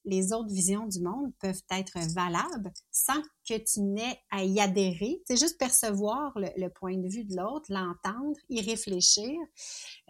les 0.05 0.33
autres 0.33 0.53
visions 0.53 0.87
du 0.87 1.01
monde 1.01 1.33
peuvent 1.41 1.63
être 1.71 1.99
valables 2.15 2.71
sans 2.91 3.21
que 3.49 3.57
tu 3.57 3.81
n'aies 3.81 4.19
à 4.31 4.45
y 4.45 4.61
adhérer. 4.61 5.23
C'est 5.27 5.39
juste 5.39 5.59
percevoir 5.59 6.33
le, 6.37 6.69
point 6.69 6.99
de 6.99 7.09
vue 7.09 7.25
de 7.25 7.37
l'autre, 7.37 7.67
l'entendre, 7.71 8.37
y 8.51 8.61
réfléchir 8.61 9.33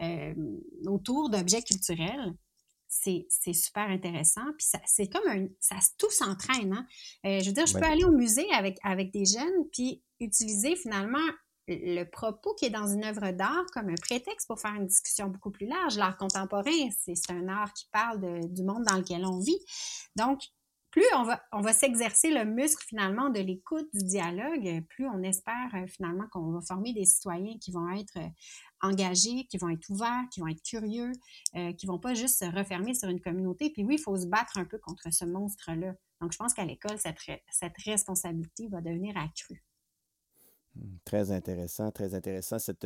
euh, 0.01 0.33
autour 0.85 1.29
d'objets 1.29 1.61
culturels 1.61 2.35
c'est 3.03 3.53
super 3.53 3.89
intéressant. 3.89 4.45
Puis 4.57 4.67
c'est 4.85 5.07
comme 5.07 5.27
un. 5.27 5.47
Ça 5.59 5.75
tout 5.97 6.09
s'entraîne. 6.09 6.73
Hein? 6.73 6.87
Euh, 7.25 7.39
je 7.39 7.47
veux 7.47 7.53
dire, 7.53 7.65
je 7.65 7.73
peux 7.73 7.85
aller 7.85 8.03
au 8.03 8.11
musée 8.11 8.51
avec, 8.53 8.77
avec 8.83 9.11
des 9.11 9.25
jeunes, 9.25 9.69
puis 9.71 10.03
utiliser 10.19 10.75
finalement 10.75 11.19
le 11.67 12.03
propos 12.03 12.53
qui 12.55 12.65
est 12.65 12.69
dans 12.69 12.87
une 12.87 13.03
œuvre 13.05 13.31
d'art 13.31 13.65
comme 13.73 13.89
un 13.89 13.95
prétexte 13.95 14.47
pour 14.47 14.59
faire 14.59 14.73
une 14.75 14.87
discussion 14.87 15.27
beaucoup 15.27 15.51
plus 15.51 15.67
large. 15.67 15.97
L'art 15.97 16.17
contemporain, 16.17 16.89
c'est 16.97 17.31
un 17.31 17.47
art 17.47 17.73
qui 17.73 17.87
parle 17.91 18.19
du 18.49 18.63
monde 18.63 18.83
dans 18.83 18.97
lequel 18.97 19.25
on 19.25 19.39
vit. 19.39 19.59
Donc, 20.15 20.41
plus 20.91 21.05
on 21.15 21.23
va, 21.23 21.41
on 21.53 21.61
va 21.61 21.71
s'exercer 21.73 22.29
le 22.29 22.43
muscle 22.43 22.85
finalement 22.85 23.29
de 23.29 23.39
l'écoute, 23.39 23.87
du 23.93 24.03
dialogue, 24.03 24.83
plus 24.89 25.07
on 25.07 25.23
espère 25.23 25.69
euh, 25.73 25.87
finalement 25.87 26.25
qu'on 26.31 26.51
va 26.51 26.59
former 26.61 26.93
des 26.93 27.05
citoyens 27.05 27.57
qui 27.59 27.71
vont 27.71 27.89
être 27.91 28.17
euh, 28.17 28.27
engagés, 28.81 29.45
qui 29.45 29.57
vont 29.57 29.69
être 29.69 29.89
ouverts, 29.89 30.23
qui 30.31 30.39
vont 30.39 30.47
être 30.47 30.63
curieux, 30.63 31.11
euh, 31.55 31.73
qui 31.73 31.85
vont 31.85 31.99
pas 31.99 32.13
juste 32.13 32.39
se 32.39 32.45
refermer 32.45 32.93
sur 32.93 33.09
une 33.09 33.21
communauté. 33.21 33.69
Puis 33.69 33.83
oui, 33.83 33.95
il 33.95 34.01
faut 34.01 34.17
se 34.17 34.27
battre 34.27 34.57
un 34.57 34.65
peu 34.65 34.77
contre 34.77 35.11
ce 35.11 35.25
monstre-là. 35.25 35.95
Donc, 36.19 36.31
je 36.31 36.37
pense 36.37 36.53
qu'à 36.53 36.65
l'école, 36.65 36.97
cette, 36.99 37.17
cette 37.49 37.77
responsabilité 37.85 38.67
va 38.67 38.81
devenir 38.81 39.17
accrue. 39.17 39.63
Très 41.03 41.31
intéressant, 41.31 41.91
très 41.91 42.13
intéressant. 42.13 42.57
Cette, 42.59 42.85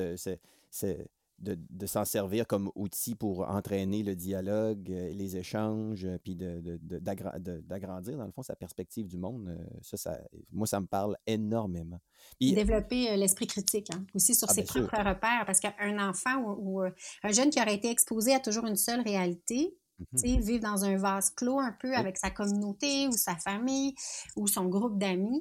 de, 1.39 1.86
s'en 1.86 2.06
servir 2.06 2.48
comme 2.48 2.71
outil 2.76 3.15
pour 3.15 3.48
entraîner 3.50 4.04
le 4.04 4.15
dialogue, 4.15 4.89
euh, 4.89 5.12
les 5.13 5.38
échanges, 5.38 6.06
euh, 6.06 6.17
puis 6.17 6.36
d'agrandir, 6.36 8.17
dans 8.17 8.26
le 8.26 8.32
fond, 8.32 8.41
sa 8.41 8.56
perspective 8.56 9.08
du 9.08 9.17
monde. 9.17 9.50
Euh, 9.50 9.80
ça, 9.82 9.98
ça, 9.98 10.19
moi, 10.52 10.65
ça 10.65 10.80
me 10.80 10.88
parle 10.88 11.17
énormément. 11.28 12.00
Développer 12.39 13.15
l'esprit 13.17 13.48
critique 13.48 13.89
hein, 13.93 14.06
aussi 14.13 14.34
sur 14.34 14.50
ah, 14.50 14.54
ses 14.54 14.63
propres 14.63 14.98
repères, 14.98 15.43
parce 15.45 15.60
qu'un 15.60 16.10
enfant 16.10 16.41
ou, 16.58 16.82
un 16.82 17.32
jeune 17.32 17.50
qui 17.50 17.62
aurait 17.62 17.76
été 17.76 17.89
exposé 17.89 18.34
à 18.34 18.39
toujours 18.39 18.65
une 18.65 18.78
seule 18.78 19.02
réalité, 19.02 19.78
mmh 20.12 20.39
vivre 20.41 20.60
dans 20.60 20.84
un 20.84 20.98
vase 20.98 21.30
clos 21.30 21.58
un 21.58 21.71
peu 21.71 21.95
avec 21.95 22.17
sa 22.17 22.30
communauté 22.30 23.08
ou 23.08 23.13
sa 23.13 23.38
famille 23.38 23.95
ou 24.36 24.45
son 24.45 24.65
groupe 24.65 24.98
d'amis, 24.98 25.39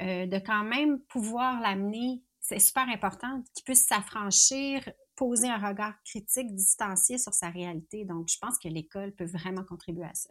de 0.00 0.38
quand 0.44 0.64
même 0.64 0.98
pouvoir 1.02 1.60
l'amener 1.60 2.24
c'est 2.44 2.58
super 2.58 2.86
important 2.90 3.42
qu'il 3.54 3.64
puisse 3.64 3.86
s'affranchir 3.86 4.86
poser 5.16 5.48
un 5.48 5.58
regard 5.58 5.94
critique 6.04 6.54
distancié 6.54 7.18
sur 7.18 7.34
sa 7.34 7.50
réalité. 7.50 8.04
Donc, 8.04 8.28
je 8.28 8.38
pense 8.38 8.58
que 8.58 8.68
l'école 8.68 9.12
peut 9.12 9.26
vraiment 9.26 9.64
contribuer 9.64 10.04
à 10.04 10.14
ça. 10.14 10.30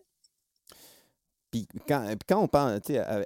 Puis 1.54 1.68
quand, 1.88 2.16
quand 2.28 2.40
on 2.40 2.48
parle, 2.48 2.82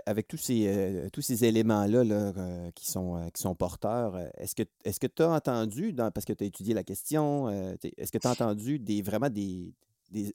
avec 0.06 0.28
tous 0.28 0.36
ces, 0.36 0.68
euh, 0.68 1.10
tous 1.14 1.22
ces 1.22 1.46
éléments-là 1.46 2.00
euh, 2.00 2.72
qui, 2.72 2.92
sont, 2.92 3.16
euh, 3.16 3.30
qui 3.30 3.42
sont 3.42 3.56
porteurs, 3.56 4.18
est-ce 4.38 4.54
que 4.54 5.08
tu 5.08 5.24
as 5.24 5.30
entendu, 5.30 5.94
dans, 5.94 6.12
parce 6.12 6.26
que 6.26 6.34
tu 6.34 6.44
as 6.44 6.48
étudié 6.48 6.74
la 6.74 6.84
question, 6.84 7.48
est-ce 7.82 8.12
que 8.12 8.18
tu 8.18 8.28
as 8.28 8.32
entendu 8.32 8.80
des, 8.80 9.02
vraiment 9.02 9.30
des, 9.30 9.74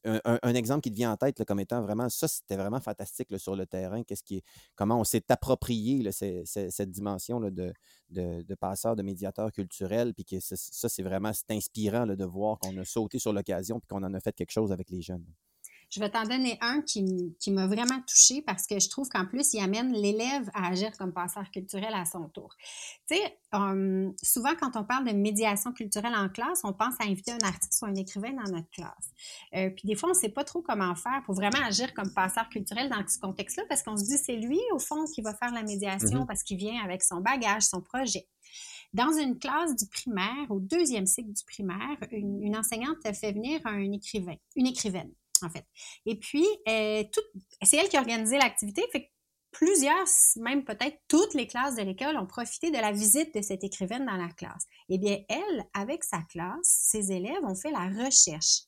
un, 0.05 0.55
exemple 0.55 0.83
qui 0.83 0.91
te 0.91 0.97
vient 0.97 1.13
en 1.13 1.17
tête 1.17 1.45
comme 1.45 1.61
étant 1.61 1.83
vraiment, 1.83 2.09
ça 2.09 2.29
c'était 2.29 2.57
vraiment 2.57 2.81
fantastique 2.81 3.39
sur 3.39 3.57
le 3.57 3.67
terrain, 3.67 4.03
qu'est-ce 4.03 4.23
qui 4.23 4.43
comment 4.75 5.01
on 5.01 5.05
s'est 5.05 5.31
approprié 5.31 6.11
cette 6.13 6.91
dimension 6.91 7.41
de, 7.41 7.73
de, 8.11 8.55
passeur, 8.55 8.97
de 8.97 9.03
médiateur 9.03 9.51
culturel, 9.53 10.15
puis 10.15 10.25
que 10.25 10.41
ça 10.41 10.89
c'est 10.89 11.03
vraiment 11.03 11.33
inspirant 11.51 12.07
de 12.07 12.25
voir 12.25 12.59
qu'on 12.59 12.77
a 12.79 12.85
sauté 12.85 13.19
sur 13.19 13.33
l'occasion 13.33 13.81
puis 13.81 13.89
qu'on 13.89 14.03
en 14.03 14.15
a 14.15 14.21
fait 14.21 14.35
quelque 14.35 14.53
chose 14.53 14.73
avec 14.73 14.91
les 14.91 15.03
jeunes. 15.03 15.25
Je 15.93 16.01
vais 16.01 16.09
t'en 16.09 16.23
donner 16.25 16.57
un 16.63 16.81
qui, 16.81 17.37
qui 17.39 17.51
m'a 17.51 17.67
vraiment 17.67 18.01
touchée 18.07 18.41
parce 18.41 18.67
que 18.67 18.81
je 18.81 18.89
trouve 18.89 19.09
qu'en 19.11 19.27
plus, 19.27 19.53
il 19.53 19.61
amène 19.61 19.93
l'élève 19.93 20.49
à 20.55 20.69
agir 20.69 20.91
comme 20.97 21.13
passeur 21.13 21.51
culturel 21.51 21.93
à 21.93 22.07
son 22.07 22.29
tour. 22.31 22.55
Tu 23.07 23.17
sais, 23.17 23.39
souvent 24.23 24.55
quand 24.59 24.77
on 24.77 24.85
parle 24.85 25.07
de 25.07 25.13
médiation 25.13 25.73
culturelle 25.73 26.15
en 26.15 26.31
classe, 26.31 26.63
on 26.65 26.73
pense 26.73 26.95
à 26.99 27.05
inviter 27.05 27.33
un 27.33 27.47
artiste 27.47 27.83
ou 27.83 27.87
un 27.87 27.95
écrivain 27.95 28.33
dans 28.33 28.51
notre 28.51 28.71
classe. 28.71 29.11
Euh, 29.55 29.69
puis 29.69 29.87
des 29.87 29.95
fois, 29.95 30.09
on 30.09 30.15
ne 30.15 30.19
sait 30.19 30.31
pas 30.31 30.45
trop 30.45 30.63
comment 30.63 30.95
faire 30.95 31.23
pour 31.27 31.35
vraiment 31.35 31.63
agir 31.63 31.93
comme 31.93 32.11
passeur 32.15 32.49
culturel 32.49 32.89
dans 32.89 33.07
ce 33.07 33.19
contexte-là 33.19 33.65
parce 33.69 33.83
qu'on 33.83 33.97
se 33.97 34.05
dit 34.05 34.17
c'est 34.17 34.37
lui, 34.37 34.61
au 34.73 34.79
fond, 34.79 35.05
qui 35.05 35.21
va 35.21 35.35
faire 35.35 35.53
la 35.53 35.63
médiation 35.63 36.23
mm-hmm. 36.23 36.27
parce 36.27 36.43
qu'il 36.43 36.57
vient 36.57 36.83
avec 36.83 37.03
son 37.03 37.21
bagage, 37.21 37.65
son 37.65 37.83
projet. 37.83 38.27
Dans 38.93 39.13
une 39.13 39.39
classe 39.39 39.75
du 39.75 39.87
primaire, 39.87 40.51
au 40.51 40.61
deuxième 40.61 41.07
cycle 41.07 41.33
du 41.33 41.45
primaire, 41.45 41.97
une, 42.11 42.55
enseignante 42.55 42.99
fait 43.03 43.33
venir 43.33 43.61
un 43.65 43.91
écrivain, 43.91 44.37
une 44.55 44.67
écrivaine, 44.67 45.11
en 45.43 45.51
fait. 45.51 45.67
Et 46.07 46.19
puis, 46.19 46.47
euh, 46.69 47.05
c'est 47.63 47.77
elle 47.77 47.89
qui 47.89 47.97
a 47.97 48.01
organisé 48.01 48.39
l'activité, 48.39 48.83
fait 48.93 49.11
plusieurs, 49.53 50.07
même 50.37 50.65
peut-être 50.65 50.99
toutes 51.09 51.35
les 51.35 51.47
classes 51.47 51.77
de 51.77 51.83
l'école 51.83 52.17
ont 52.17 52.27
profité 52.27 52.71
de 52.71 52.79
la 52.79 52.91
visite 52.91 53.35
de 53.35 53.43
cette 53.43 53.63
écrivaine 53.63 54.07
dans 54.07 54.17
la 54.17 54.31
classe. 54.31 54.65
Eh 54.89 54.99
bien, 54.99 55.19
elle, 55.29 55.65
avec 55.75 56.05
sa 56.05 56.23
classe, 56.23 56.57
ses 56.63 57.13
élèves 57.13 57.45
ont 57.45 57.55
fait 57.55 57.71
la 57.71 57.89
recherche 58.05 58.63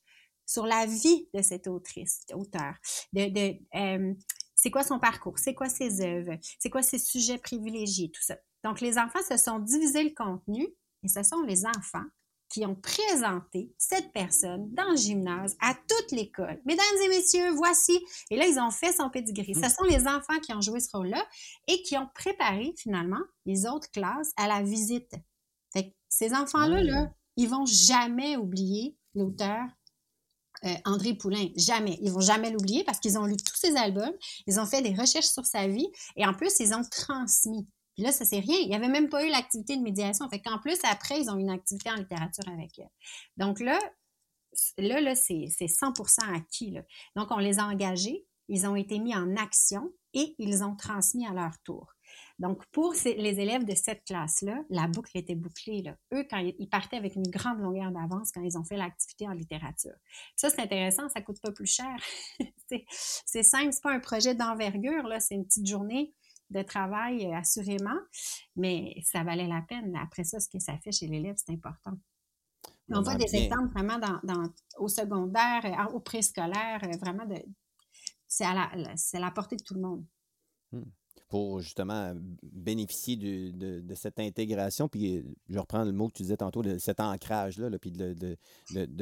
sur 0.47 0.67
la 0.67 0.85
vie 0.85 1.27
de 1.33 1.41
cette 1.41 1.67
autrice, 1.67 2.21
auteur, 2.35 2.75
de, 3.15 3.31
de 3.31 3.57
euh, 3.75 4.15
c'est 4.55 4.71
quoi 4.71 4.85
son 4.85 4.99
parcours, 4.99 5.39
c'est 5.39 5.55
quoi 5.55 5.71
ses 5.71 6.03
œuvres, 6.03 6.39
c'est 6.59 6.71
quoi 6.71 6.83
ses 6.83 6.99
sujets 6.99 7.39
privilégiés, 7.39 8.11
tout 8.11 8.23
ça. 8.23 8.37
Donc, 8.63 8.81
les 8.81 8.99
enfants 8.99 9.23
se 9.27 9.37
sont 9.39 9.59
divisés 9.59 10.05
le 10.05 10.15
contenu 10.15 10.67
et 11.03 11.09
ce 11.09 11.23
sont 11.23 11.43
les 11.43 11.65
enfants 11.67 12.05
qui 12.55 12.65
ont 12.65 12.77
présenté 12.77 13.75
cette 13.79 14.13
personne 14.13 14.73
dans 14.73 14.89
le 14.89 14.97
gymnase 14.97 15.57
à 15.61 15.75
toute 15.75 16.13
l'école. 16.13 16.61
Mesdames 16.65 16.85
et 17.05 17.09
messieurs, 17.09 17.51
voici. 17.51 17.99
Et 18.31 18.37
là, 18.37 18.47
ils 18.47 18.61
ont 18.61 18.71
fait 18.71 18.93
son 18.93 19.11
pedigree. 19.11 19.57
Ce 19.57 19.69
sont 19.69 19.83
les 19.83 20.07
enfants 20.07 20.39
qui 20.41 20.55
ont 20.55 20.61
joué 20.61 20.79
ce 20.79 20.97
rôle-là 20.97 21.27
et 21.67 21.83
qui 21.83 21.99
ont 21.99 22.09
préparé 22.15 22.73
finalement 22.79 23.19
les 23.45 23.67
autres 23.67 23.91
classes 23.91 24.31
à 24.37 24.47
la 24.47 24.63
visite. 24.63 25.17
ces 26.09 26.33
enfants-là, 26.33 26.81
là, 26.85 27.11
ils 27.37 27.49
vont 27.49 27.67
jamais 27.67 28.37
oublier 28.37 28.97
l'auteur 29.17 29.65
euh, 30.65 30.75
André 30.85 31.15
Poulain. 31.15 31.49
Jamais. 31.57 31.99
Ils 32.03 32.13
vont 32.13 32.21
jamais 32.21 32.53
l'oublier 32.53 32.85
parce 32.85 33.01
qu'ils 33.01 33.19
ont 33.19 33.27
lu 33.27 33.37
tous 33.37 33.57
ses 33.57 33.77
albums, 33.77 34.15
ils 34.47 34.61
ont 34.61 34.67
fait 34.67 34.81
des 34.81 34.95
recherches 34.95 35.27
sur 35.27 35.45
sa 35.45 35.67
vie 35.67 35.89
et 36.15 36.25
en 36.25 36.35
plus, 36.35 36.53
ils 36.61 36.73
ont 36.73 36.85
transmis. 36.89 37.67
Puis 37.95 38.03
là, 38.03 38.13
ça 38.13 38.25
c'est 38.25 38.41
rien. 38.41 38.59
Il 38.61 38.69
n'y 38.69 38.75
avait 38.75 38.89
même 38.89 39.09
pas 39.09 39.25
eu 39.25 39.31
l'activité 39.31 39.77
de 39.77 39.83
médiation. 39.83 40.29
Fait 40.29 40.41
qu'en 40.41 40.59
plus, 40.59 40.79
après, 40.85 41.21
ils 41.21 41.31
ont 41.31 41.39
une 41.39 41.51
activité 41.51 41.91
en 41.91 41.95
littérature 41.95 42.49
avec 42.49 42.79
eux. 42.79 42.89
Donc 43.37 43.61
là, 43.61 43.79
là, 44.79 45.01
là 45.01 45.15
c'est 45.15 45.49
100% 45.49 46.35
acquis. 46.35 46.71
Là. 46.73 46.83
Donc, 47.17 47.31
on 47.31 47.39
les 47.39 47.59
a 47.59 47.65
engagés, 47.65 48.27
ils 48.49 48.67
ont 48.67 48.77
été 48.77 48.99
mis 48.99 49.15
en 49.15 49.37
action 49.37 49.93
et 50.13 50.35
ils 50.39 50.63
ont 50.63 50.77
transmis 50.77 51.27
à 51.27 51.33
leur 51.33 51.59
tour. 51.65 51.93
Donc, 52.39 52.65
pour 52.73 52.95
les 53.05 53.41
élèves 53.41 53.65
de 53.65 53.75
cette 53.75 54.05
classe-là, 54.05 54.63
la 54.69 54.87
boucle 54.89 55.17
était 55.17 55.35
bouclée. 55.35 55.83
Là. 55.83 55.97
Eux, 56.13 56.25
quand 56.29 56.39
ils 56.39 56.69
partaient 56.69 56.97
avec 56.97 57.15
une 57.17 57.29
grande 57.29 57.61
longueur 57.61 57.91
d'avance 57.91 58.31
quand 58.33 58.43
ils 58.43 58.59
ont 58.59 58.65
fait 58.65 58.77
l'activité 58.77 59.27
en 59.29 59.33
littérature. 59.33 59.95
Ça, 60.37 60.51
c'est 60.51 60.61
intéressant, 60.61 61.09
ça 61.09 61.23
coûte 61.23 61.41
pas 61.41 61.53
plus 61.53 61.67
cher. 61.67 61.97
c'est 63.27 63.43
simple, 63.43 63.73
c'est 63.73 63.83
pas 63.83 63.93
un 63.93 64.01
projet 64.01 64.35
d'envergure, 64.35 65.09
c'est 65.21 65.35
une 65.35 65.47
petite 65.47 65.67
journée 65.67 66.13
de 66.55 66.63
travail, 66.63 67.27
euh, 67.27 67.37
assurément, 67.37 67.99
mais 68.57 68.95
ça 69.03 69.23
valait 69.25 69.47
la 69.47 69.63
peine. 69.63 69.97
Après 69.97 70.25
ça, 70.25 70.41
ce 70.41 70.49
que 70.49 70.59
ça 70.59 70.79
fait 70.79 70.93
chez 70.93 71.07
l'élève, 71.07 71.37
c'est 71.37 71.53
important. 71.53 71.99
On 72.91 73.03
voit 73.03 73.17
des 73.17 73.35
exemples 73.35 73.73
vraiment 73.73 73.99
dans, 73.99 74.43
au 74.79 74.89
secondaire, 74.89 75.65
euh, 75.65 75.93
au 75.95 76.01
préscolaire, 76.01 76.81
euh, 76.85 76.97
vraiment 76.99 77.27
de. 77.27 77.43
C'est 78.27 78.45
à, 78.45 78.55
la, 78.75 78.95
la 79.21 79.31
portée 79.31 79.57
de 79.57 79.63
tout 79.63 79.75
le 79.75 79.81
monde. 79.81 80.07
Hmm 80.73 80.83
pour 81.29 81.61
justement 81.61 82.15
bénéficier 82.43 83.17
de, 83.17 83.95
cette 83.95 84.19
intégration. 84.19 84.89
Puis 84.89 85.25
je 85.49 85.59
reprends 85.59 85.85
le 85.85 85.93
mot 85.93 86.09
que 86.09 86.15
tu 86.15 86.23
disais 86.23 86.37
tantôt, 86.37 86.63
de 86.63 86.79
cet 86.79 87.01
ancrage-là, 87.01 87.71
puis 87.79 87.91
de, 87.91 88.13
de, 88.15 88.37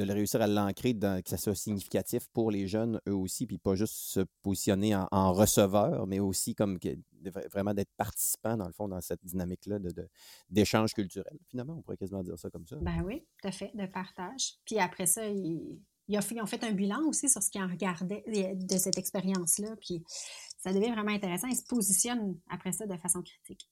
le 0.03 0.13
réussir 0.13 0.41
à 0.41 0.47
l'ancrer, 0.47 0.95
que 0.95 1.29
ça 1.29 1.37
soit 1.37 1.55
significatif 1.55 2.27
pour 2.33 2.51
les 2.51 2.67
jeunes, 2.67 2.99
eux 3.07 3.15
aussi, 3.15 3.47
puis 3.47 3.57
pas 3.57 3.75
juste 3.75 3.95
se 3.95 4.21
positionner 4.41 4.95
en, 4.95 5.33
receveur, 5.33 6.05
mais 6.05 6.19
aussi 6.19 6.53
comme 6.53 6.77
vraiment 7.51 7.73
d'être 7.73 7.91
participant, 7.97 8.57
dans 8.57 8.67
le 8.67 8.73
fond, 8.73 8.87
dans 8.87 9.01
cette 9.01 9.23
dynamique-là 9.23 9.79
d'échange 10.49 10.93
culturel. 10.93 11.37
Finalement, 11.49 11.75
on 11.77 11.81
pourrait 11.81 11.97
quasiment 11.97 12.23
dire 12.23 12.37
ça 12.37 12.49
comme 12.49 12.67
ça. 12.67 12.75
Ben 12.81 13.01
oui, 13.03 13.25
tout 13.41 13.47
à 13.47 13.51
fait, 13.51 13.71
de 13.73 13.85
partage. 13.85 14.55
Puis 14.65 14.77
après 14.79 15.05
ça, 15.05 15.27
ils, 15.27 15.79
ils 16.07 16.17
ont 16.17 16.45
fait 16.45 16.63
un 16.63 16.71
bilan 16.71 17.01
aussi 17.07 17.29
sur 17.29 17.41
ce 17.41 17.49
qu'ils 17.49 17.63
en 17.63 17.67
regardaient 17.67 18.23
de 18.27 18.77
cette 18.77 18.97
expérience-là. 18.97 19.75
Puis 19.79 20.03
ça 20.63 20.71
devient 20.71 20.91
vraiment 20.91 21.11
intéressant. 21.11 21.47
Ils 21.47 21.57
se 21.57 21.65
positionnent 21.65 22.39
après 22.49 22.71
ça 22.71 22.87
de 22.87 22.95
façon 22.95 23.21
critique. 23.21 23.69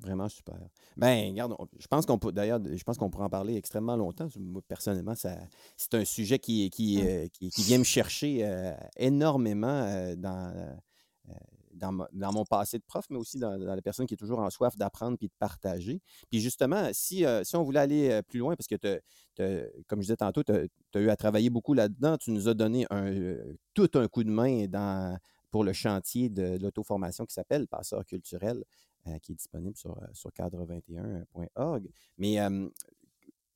Vraiment 0.00 0.28
super. 0.28 0.56
Ben, 0.96 1.30
regarde, 1.30 1.56
je 1.78 1.86
pense 1.88 2.06
qu'on 2.06 2.18
peut 2.18 2.30
d'ailleurs, 2.30 2.60
je 2.64 2.82
pense 2.84 2.98
qu'on 2.98 3.10
pourrait 3.10 3.24
en 3.24 3.30
parler 3.30 3.56
extrêmement 3.56 3.96
longtemps. 3.96 4.28
Moi, 4.38 4.62
personnellement, 4.66 5.16
ça, 5.16 5.36
c'est 5.76 5.94
un 5.94 6.04
sujet 6.04 6.38
qui, 6.38 6.70
qui, 6.70 7.02
mm. 7.02 7.06
euh, 7.06 7.26
qui, 7.28 7.62
vient 7.62 7.78
me 7.78 7.84
chercher 7.84 8.44
euh, 8.44 8.74
énormément 8.96 9.66
euh, 9.66 10.14
dans, 10.14 10.76
dans, 11.72 12.32
mon 12.32 12.44
passé 12.44 12.78
de 12.78 12.84
prof, 12.84 13.06
mais 13.10 13.18
aussi 13.18 13.38
dans, 13.38 13.56
la 13.56 13.82
personne 13.82 14.06
qui 14.06 14.14
est 14.14 14.18
toujours 14.18 14.38
en 14.38 14.50
soif 14.50 14.76
d'apprendre 14.76 15.18
puis 15.18 15.28
de 15.28 15.34
partager. 15.38 16.00
Puis 16.30 16.40
justement, 16.40 16.90
si, 16.92 17.24
si 17.42 17.56
on 17.56 17.62
voulait 17.62 17.80
aller 17.80 18.20
plus 18.28 18.38
loin, 18.38 18.54
parce 18.56 18.66
que 18.66 19.00
comme 19.86 19.98
je 19.98 20.06
disais 20.06 20.16
tantôt, 20.16 20.42
tu 20.42 20.52
as, 20.52 21.00
eu 21.00 21.10
à 21.10 21.16
travailler 21.16 21.50
beaucoup 21.50 21.74
là-dedans, 21.74 22.16
tu 22.18 22.30
nous 22.30 22.48
as 22.48 22.54
donné 22.54 22.86
un, 22.90 23.36
tout 23.74 23.90
un 23.94 24.08
coup 24.08 24.24
de 24.24 24.30
main 24.30 24.66
dans 24.66 25.18
pour 25.50 25.64
le 25.64 25.72
chantier 25.72 26.28
de 26.28 26.58
l'auto-formation 26.60 27.24
qui 27.26 27.34
s'appelle 27.34 27.66
Passeur 27.66 28.04
culturel, 28.04 28.64
euh, 29.06 29.18
qui 29.18 29.32
est 29.32 29.36
disponible 29.36 29.76
sur, 29.76 29.96
euh, 29.98 30.06
sur 30.12 30.30
cadre21.org. 30.30 31.88
Mais 32.18 32.38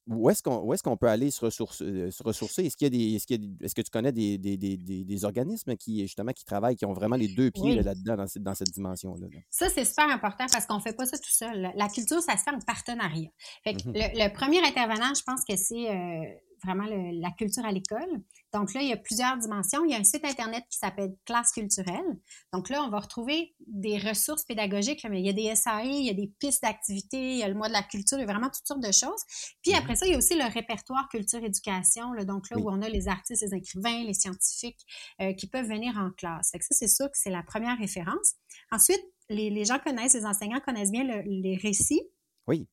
où 0.08 0.28
est-ce 0.30 0.42
qu'on 0.42 0.72
est 0.72 0.82
qu'on 0.82 0.96
peut 0.96 1.08
aller 1.08 1.30
se, 1.30 1.44
euh, 1.44 2.10
ressourcer? 2.24 2.64
Est-ce 2.64 2.76
qu'il 2.76 2.94
y 2.94 3.14
est 3.14 3.16
est-ce 3.16 3.74
que 3.74 3.82
tu 3.82 3.90
connais 3.90 4.12
des, 4.12 4.36
des, 4.36 4.56
des, 4.56 4.76
des, 4.76 5.24
organismes 5.24 5.76
qui 5.76 6.00
justement 6.00 6.32
qui 6.32 6.44
travaillent, 6.44 6.76
qui 6.76 6.84
ont 6.84 6.92
vraiment 6.92 7.16
les 7.16 7.28
deux 7.28 7.50
pieds 7.50 7.80
là-dedans 7.82 8.16
dans 8.16 8.26
cette, 8.26 8.42
dans 8.42 8.54
cette 8.54 8.70
dimension-là? 8.70 9.28
Ça, 9.50 9.68
c'est 9.68 9.84
super 9.84 10.08
important 10.08 10.46
parce 10.50 10.66
qu'on 10.66 10.76
ne 10.76 10.80
fait 10.80 10.96
pas 10.96 11.06
ça 11.06 11.18
tout 11.18 11.30
seul. 11.30 11.70
La 11.76 11.88
culture, 11.88 12.20
ça 12.20 12.36
se 12.36 12.42
fait 12.42 12.50
en 12.50 12.58
partenariat. 12.60 13.30
Fait 13.62 13.74
que 13.74 13.88
mmh 13.88 13.92
le, 13.94 14.34
premier 14.34 14.60
intervenant, 14.66 15.14
je 15.14 15.22
pense 15.22 15.44
que 15.44 15.56
c'est 15.56 16.42
vraiment 16.64 16.86
la 16.86 17.30
culture 17.32 17.64
à 17.64 17.72
l'école. 17.72 18.22
Donc 18.52 18.74
là, 18.74 18.82
il 18.82 18.88
y 18.88 18.92
a 18.92 18.96
plusieurs 18.96 19.36
dimensions. 19.38 19.84
Il 19.84 19.90
y 19.90 19.94
a 19.94 19.98
un 19.98 20.04
site 20.04 20.24
Internet 20.24 20.64
qui 20.70 20.78
s'appelle 20.78 21.14
Classe 21.24 21.52
culturelle. 21.52 22.18
Donc 22.52 22.68
là, 22.68 22.82
on 22.82 22.90
va 22.90 23.00
retrouver 23.00 23.54
des 23.66 23.98
ressources 23.98 24.44
pédagogiques, 24.44 25.04
mais 25.08 25.20
il 25.20 25.26
y 25.26 25.30
a 25.30 25.32
des 25.32 25.54
SAE, 25.54 25.84
il 25.84 26.06
y 26.06 26.10
a 26.10 26.14
des 26.14 26.32
pistes 26.38 26.62
d'activité, 26.62 27.32
il 27.32 27.38
y 27.38 27.42
a 27.42 27.48
le 27.48 27.54
mois 27.54 27.68
de 27.68 27.72
la 27.72 27.82
culture, 27.82 28.18
il 28.18 28.22
y 28.22 28.24
a 28.24 28.26
vraiment 28.26 28.50
toutes 28.50 28.66
sortes 28.66 28.82
de 28.82 28.92
choses. 28.92 29.22
Puis 29.62 29.74
après 29.74 29.96
ça, 29.96 30.06
il 30.06 30.12
y 30.12 30.14
a 30.14 30.18
aussi 30.18 30.34
le 30.34 30.44
répertoire 30.52 31.08
culture-éducation, 31.08 32.12
donc 32.26 32.50
là 32.50 32.58
où 32.58 32.70
on 32.70 32.82
a 32.82 32.88
les 32.88 33.08
artistes, 33.08 33.42
les 33.42 33.54
écrivains, 33.54 34.04
les 34.04 34.14
scientifiques 34.14 34.84
euh, 35.20 35.32
qui 35.32 35.46
peuvent 35.46 35.68
venir 35.68 35.96
en 35.96 36.10
classe. 36.10 36.50
Fait 36.52 36.58
que 36.58 36.64
ça, 36.64 36.74
c'est 36.74 36.88
sûr 36.88 37.06
que 37.06 37.18
c'est 37.18 37.30
la 37.30 37.42
première 37.42 37.78
référence. 37.78 38.34
Ensuite, 38.70 39.02
les, 39.28 39.64
gens 39.64 39.78
connaissent, 39.78 40.14
les 40.14 40.26
enseignants 40.26 40.60
connaissent 40.60 40.90
bien 40.90 41.04
les 41.24 41.56
récits. 41.56 42.02
Oui. 42.46 42.68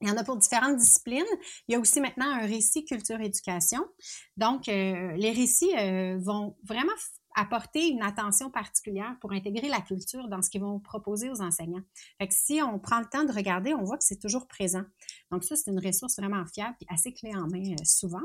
Il 0.00 0.08
y 0.08 0.10
en 0.10 0.16
a 0.16 0.24
pour 0.24 0.36
différentes 0.36 0.76
disciplines. 0.76 1.24
Il 1.68 1.72
y 1.72 1.74
a 1.74 1.78
aussi 1.78 2.00
maintenant 2.00 2.30
un 2.30 2.46
récit 2.46 2.84
culture-éducation. 2.84 3.84
Donc, 4.36 4.68
euh, 4.68 5.12
les 5.12 5.32
récits 5.32 5.76
euh, 5.76 6.18
vont 6.18 6.56
vraiment 6.64 6.92
apporter 7.36 7.88
une 7.88 8.02
attention 8.02 8.50
particulière 8.50 9.16
pour 9.20 9.32
intégrer 9.32 9.68
la 9.68 9.80
culture 9.80 10.28
dans 10.28 10.42
ce 10.42 10.50
qu'ils 10.50 10.62
vont 10.62 10.80
proposer 10.80 11.30
aux 11.30 11.40
enseignants. 11.40 11.82
Fait 12.18 12.26
que 12.26 12.34
si 12.34 12.60
on 12.62 12.78
prend 12.78 12.98
le 12.98 13.06
temps 13.06 13.24
de 13.24 13.32
regarder, 13.32 13.74
on 13.74 13.84
voit 13.84 13.98
que 13.98 14.04
c'est 14.04 14.18
toujours 14.18 14.48
présent. 14.48 14.82
Donc 15.30 15.44
ça, 15.44 15.54
c'est 15.54 15.70
une 15.70 15.84
ressource 15.84 16.16
vraiment 16.16 16.44
fiable 16.46 16.76
et 16.80 16.86
assez 16.88 17.12
clé 17.12 17.30
en 17.34 17.46
main 17.46 17.72
euh, 17.72 17.84
souvent. 17.84 18.22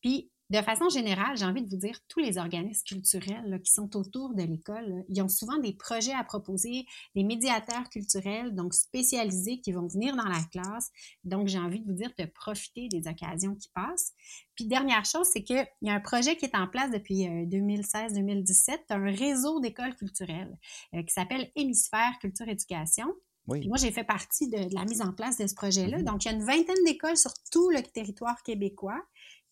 Puis 0.00 0.30
de 0.50 0.62
façon 0.62 0.88
générale, 0.88 1.36
j'ai 1.36 1.44
envie 1.44 1.62
de 1.62 1.68
vous 1.68 1.76
dire, 1.76 1.98
tous 2.08 2.20
les 2.20 2.38
organismes 2.38 2.84
culturels 2.86 3.60
qui 3.62 3.70
sont 3.70 3.94
autour 3.96 4.34
de 4.34 4.42
l'école, 4.42 5.04
ils 5.10 5.20
ont 5.20 5.28
souvent 5.28 5.58
des 5.58 5.74
projets 5.74 6.14
à 6.14 6.24
proposer, 6.24 6.86
des 7.14 7.22
médiateurs 7.22 7.90
culturels, 7.90 8.54
donc 8.54 8.72
spécialisés, 8.72 9.60
qui 9.60 9.72
vont 9.72 9.86
venir 9.86 10.16
dans 10.16 10.24
la 10.24 10.42
classe. 10.50 10.90
Donc, 11.24 11.48
j'ai 11.48 11.58
envie 11.58 11.80
de 11.80 11.86
vous 11.86 11.92
dire 11.92 12.10
de 12.18 12.24
profiter 12.24 12.88
des 12.88 13.08
occasions 13.08 13.56
qui 13.56 13.68
passent. 13.74 14.14
Puis, 14.54 14.66
dernière 14.66 15.04
chose, 15.04 15.26
c'est 15.30 15.42
qu'il 15.42 15.66
y 15.82 15.90
a 15.90 15.94
un 15.94 16.00
projet 16.00 16.36
qui 16.36 16.46
est 16.46 16.56
en 16.56 16.66
place 16.66 16.90
depuis 16.90 17.26
2016-2017, 17.26 18.70
euh, 18.70 18.76
un 18.88 19.04
réseau 19.04 19.60
d'écoles 19.60 19.96
culturelles 19.96 20.56
euh, 20.94 21.02
qui 21.02 21.12
s'appelle 21.12 21.50
Hémisphère 21.56 22.18
Culture 22.20 22.48
Éducation. 22.48 23.12
Oui. 23.48 23.66
Moi, 23.66 23.78
j'ai 23.78 23.90
fait 23.90 24.04
partie 24.04 24.48
de, 24.48 24.74
la 24.74 24.84
mise 24.84 25.00
en 25.00 25.12
place 25.12 25.38
de 25.38 25.46
ce 25.46 25.54
projet-là. 25.54 25.98
Mm-hmm. 25.98 26.04
Donc, 26.04 26.24
il 26.24 26.28
y 26.28 26.30
a 26.30 26.34
une 26.34 26.44
vingtaine 26.44 26.84
d'écoles 26.84 27.16
sur 27.16 27.32
tout 27.50 27.70
le 27.70 27.82
territoire 27.82 28.42
québécois 28.42 29.02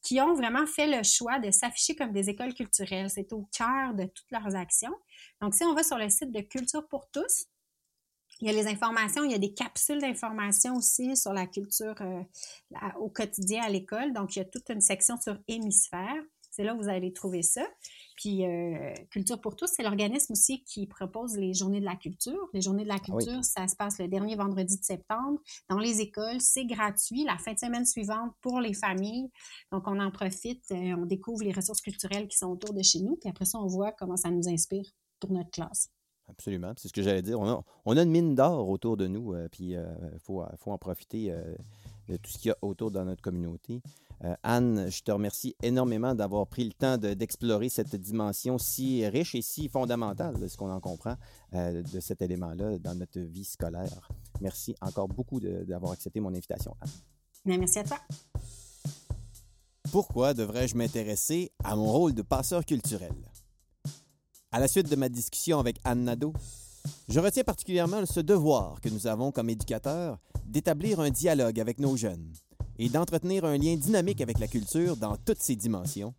qui 0.06 0.20
ont 0.20 0.34
vraiment 0.34 0.66
fait 0.66 0.86
le 0.86 1.02
choix 1.02 1.40
de 1.40 1.50
s'afficher 1.50 1.96
comme 1.96 2.12
des 2.12 2.30
écoles 2.30 2.54
culturelles. 2.54 3.10
C'est 3.10 3.32
au 3.32 3.48
cœur 3.50 3.92
de 3.92 4.04
toutes 4.04 4.30
leurs 4.30 4.54
actions. 4.54 4.94
Donc, 5.40 5.52
si 5.52 5.64
on 5.64 5.74
va 5.74 5.82
sur 5.82 5.98
le 5.98 6.08
site 6.08 6.30
de 6.30 6.42
Culture 6.42 6.86
pour 6.86 7.10
tous, 7.10 7.46
il 8.40 8.46
y 8.46 8.50
a 8.50 8.52
les 8.52 8.68
informations, 8.68 9.24
il 9.24 9.32
y 9.32 9.34
a 9.34 9.38
des 9.38 9.52
capsules 9.52 10.00
d'informations 10.00 10.76
aussi 10.76 11.16
sur 11.16 11.32
la 11.32 11.48
culture 11.48 11.96
euh, 12.02 12.22
au 13.00 13.08
quotidien 13.08 13.64
à 13.64 13.68
l'école. 13.68 14.12
Donc, 14.12 14.36
il 14.36 14.38
y 14.38 14.42
a 14.42 14.44
toute 14.44 14.70
une 14.70 14.80
section 14.80 15.20
sur 15.20 15.38
hémisphère. 15.48 16.22
C'est 16.52 16.62
là 16.62 16.76
où 16.76 16.78
vous 16.78 16.88
allez 16.88 17.12
trouver 17.12 17.42
ça. 17.42 17.66
Puis 18.16 18.46
euh, 18.46 18.94
Culture 19.10 19.40
pour 19.40 19.56
tous, 19.56 19.66
c'est 19.66 19.82
l'organisme 19.82 20.32
aussi 20.32 20.64
qui 20.64 20.86
propose 20.86 21.36
les 21.36 21.52
journées 21.52 21.80
de 21.80 21.84
la 21.84 21.96
culture. 21.96 22.48
Les 22.54 22.62
journées 22.62 22.84
de 22.84 22.88
la 22.88 22.96
Ah 22.96 23.00
culture, 23.00 23.44
ça 23.44 23.68
se 23.68 23.76
passe 23.76 23.98
le 23.98 24.08
dernier 24.08 24.36
vendredi 24.36 24.78
de 24.78 24.84
septembre 24.84 25.38
dans 25.68 25.78
les 25.78 26.00
écoles. 26.00 26.40
C'est 26.40 26.64
gratuit. 26.64 27.24
La 27.24 27.36
fin 27.36 27.52
de 27.52 27.58
semaine 27.58 27.84
suivante 27.84 28.32
pour 28.40 28.60
les 28.60 28.72
familles. 28.72 29.30
Donc, 29.70 29.86
on 29.86 30.00
en 30.00 30.10
profite. 30.10 30.64
euh, 30.72 30.96
on 30.96 31.04
découvre 31.06 31.44
les 31.44 31.52
ressources 31.52 31.82
culturelles 31.82 32.26
qui 32.26 32.38
sont 32.38 32.46
autour 32.46 32.72
de 32.72 32.82
chez 32.82 33.00
nous. 33.00 33.16
Puis 33.16 33.28
après 33.28 33.44
ça, 33.44 33.58
on 33.58 33.66
voit 33.66 33.92
comment 33.92 34.16
ça 34.16 34.30
nous 34.30 34.48
inspire 34.48 34.90
pour 35.20 35.30
notre 35.32 35.50
classe. 35.50 35.90
Absolument. 36.28 36.72
C'est 36.76 36.88
ce 36.88 36.92
que 36.92 37.02
j'allais 37.02 37.22
dire. 37.22 37.38
On 37.38 37.48
a, 37.48 37.62
on 37.84 37.96
a 37.96 38.02
une 38.02 38.10
mine 38.10 38.34
d'or 38.34 38.68
autour 38.68 38.96
de 38.96 39.06
nous, 39.06 39.34
euh, 39.34 39.48
puis 39.50 39.72
il 39.72 40.18
faut, 40.24 40.42
faut 40.58 40.72
en 40.72 40.78
profiter 40.78 41.32
de 42.08 42.16
tout 42.16 42.30
ce 42.30 42.38
qu'il 42.38 42.48
y 42.48 42.52
a 42.52 42.56
autour 42.62 42.90
dans 42.90 43.04
notre 43.04 43.22
communauté. 43.22 43.80
Euh, 44.24 44.34
Anne, 44.42 44.90
je 44.90 45.02
te 45.02 45.10
remercie 45.12 45.54
énormément 45.62 46.14
d'avoir 46.14 46.46
pris 46.46 46.64
le 46.64 46.72
temps 46.72 46.96
de- 46.96 47.12
d'explorer 47.14 47.68
cette 47.68 47.94
dimension 47.96 48.56
si 48.58 49.06
riche 49.06 49.34
et 49.34 49.42
si 49.42 49.68
fondamentale, 49.68 50.38
de 50.40 50.48
ce 50.48 50.56
qu'on 50.56 50.70
en 50.70 50.80
comprend, 50.80 51.16
euh, 51.54 51.82
de 51.82 52.00
cet 52.00 52.22
élément-là 52.22 52.78
dans 52.78 52.94
notre 52.94 53.20
vie 53.20 53.44
scolaire. 53.44 54.08
Merci 54.40 54.74
encore 54.80 55.08
beaucoup 55.08 55.38
d'avoir 55.40 55.92
accepté 55.92 56.20
mon 56.20 56.30
invitation, 56.30 56.74
Anne. 56.80 56.90
Mais 57.44 57.58
merci 57.58 57.78
à 57.80 57.84
toi. 57.84 57.98
Pourquoi 59.92 60.34
devrais-je 60.34 60.74
m'intéresser 60.76 61.52
à 61.62 61.76
mon 61.76 61.90
rôle 61.90 62.14
de 62.14 62.22
passeur 62.22 62.64
culturel? 62.64 63.12
À 64.50 64.58
la 64.58 64.68
suite 64.68 64.88
de 64.90 64.96
ma 64.96 65.08
discussion 65.08 65.58
avec 65.58 65.76
Anne 65.84 66.04
Nadeau, 66.04 66.32
je 67.08 67.20
retiens 67.20 67.44
particulièrement 67.44 68.04
ce 68.06 68.20
devoir 68.20 68.80
que 68.80 68.88
nous 68.88 69.06
avons 69.06 69.30
comme 69.30 69.50
éducateurs 69.50 70.18
d'établir 70.44 71.00
un 71.00 71.10
dialogue 71.10 71.60
avec 71.60 71.78
nos 71.78 71.96
jeunes 71.96 72.32
et 72.78 72.88
d'entretenir 72.88 73.44
un 73.44 73.56
lien 73.56 73.76
dynamique 73.76 74.20
avec 74.20 74.38
la 74.38 74.48
culture 74.48 74.96
dans 74.96 75.16
toutes 75.16 75.40
ses 75.40 75.56
dimensions, 75.56 76.14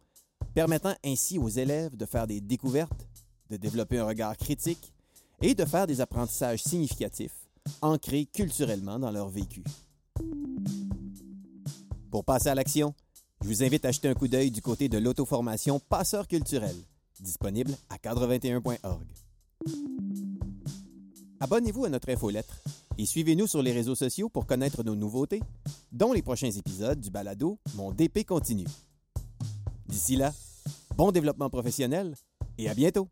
permettant 0.53 0.93
ainsi 1.03 1.37
aux 1.37 1.49
élèves 1.49 1.95
de 1.95 2.05
faire 2.05 2.27
des 2.27 2.41
découvertes, 2.41 3.07
de 3.49 3.57
développer 3.57 3.99
un 3.99 4.05
regard 4.05 4.37
critique 4.37 4.93
et 5.41 5.53
de 5.53 5.65
faire 5.65 5.87
des 5.87 6.01
apprentissages 6.01 6.63
significatifs, 6.63 7.47
ancrés 7.81 8.25
culturellement 8.25 8.99
dans 8.99 9.11
leur 9.11 9.29
vécu. 9.29 9.63
Pour 12.09 12.25
passer 12.25 12.49
à 12.49 12.55
l'action, 12.55 12.93
je 13.41 13.47
vous 13.47 13.63
invite 13.63 13.85
à 13.85 13.91
jeter 13.91 14.07
un 14.07 14.15
coup 14.15 14.27
d'œil 14.27 14.49
du 14.49 14.61
côté 14.61 14.89
de 14.89 14.97
l'auto-formation 14.97 15.79
Passeur 15.79 16.27
culturel, 16.27 16.75
disponible 17.19 17.71
à 17.89 17.97
cadre21.org. 17.97 19.05
Abonnez-vous 21.39 21.85
à 21.85 21.89
notre 21.89 22.09
infolettre 22.09 22.61
et 22.97 23.05
suivez-nous 23.05 23.47
sur 23.47 23.61
les 23.61 23.71
réseaux 23.71 23.95
sociaux 23.95 24.29
pour 24.29 24.45
connaître 24.45 24.83
nos 24.83 24.95
nouveautés, 24.95 25.41
dont 25.91 26.13
les 26.13 26.21
prochains 26.21 26.51
épisodes 26.51 26.99
du 26.99 27.09
balado 27.09 27.59
Mon 27.75 27.91
DP 27.91 28.25
continue. 28.25 28.67
D'ici 29.87 30.15
là, 30.15 30.33
bon 30.95 31.11
développement 31.11 31.49
professionnel 31.49 32.15
et 32.57 32.69
à 32.69 32.73
bientôt! 32.73 33.07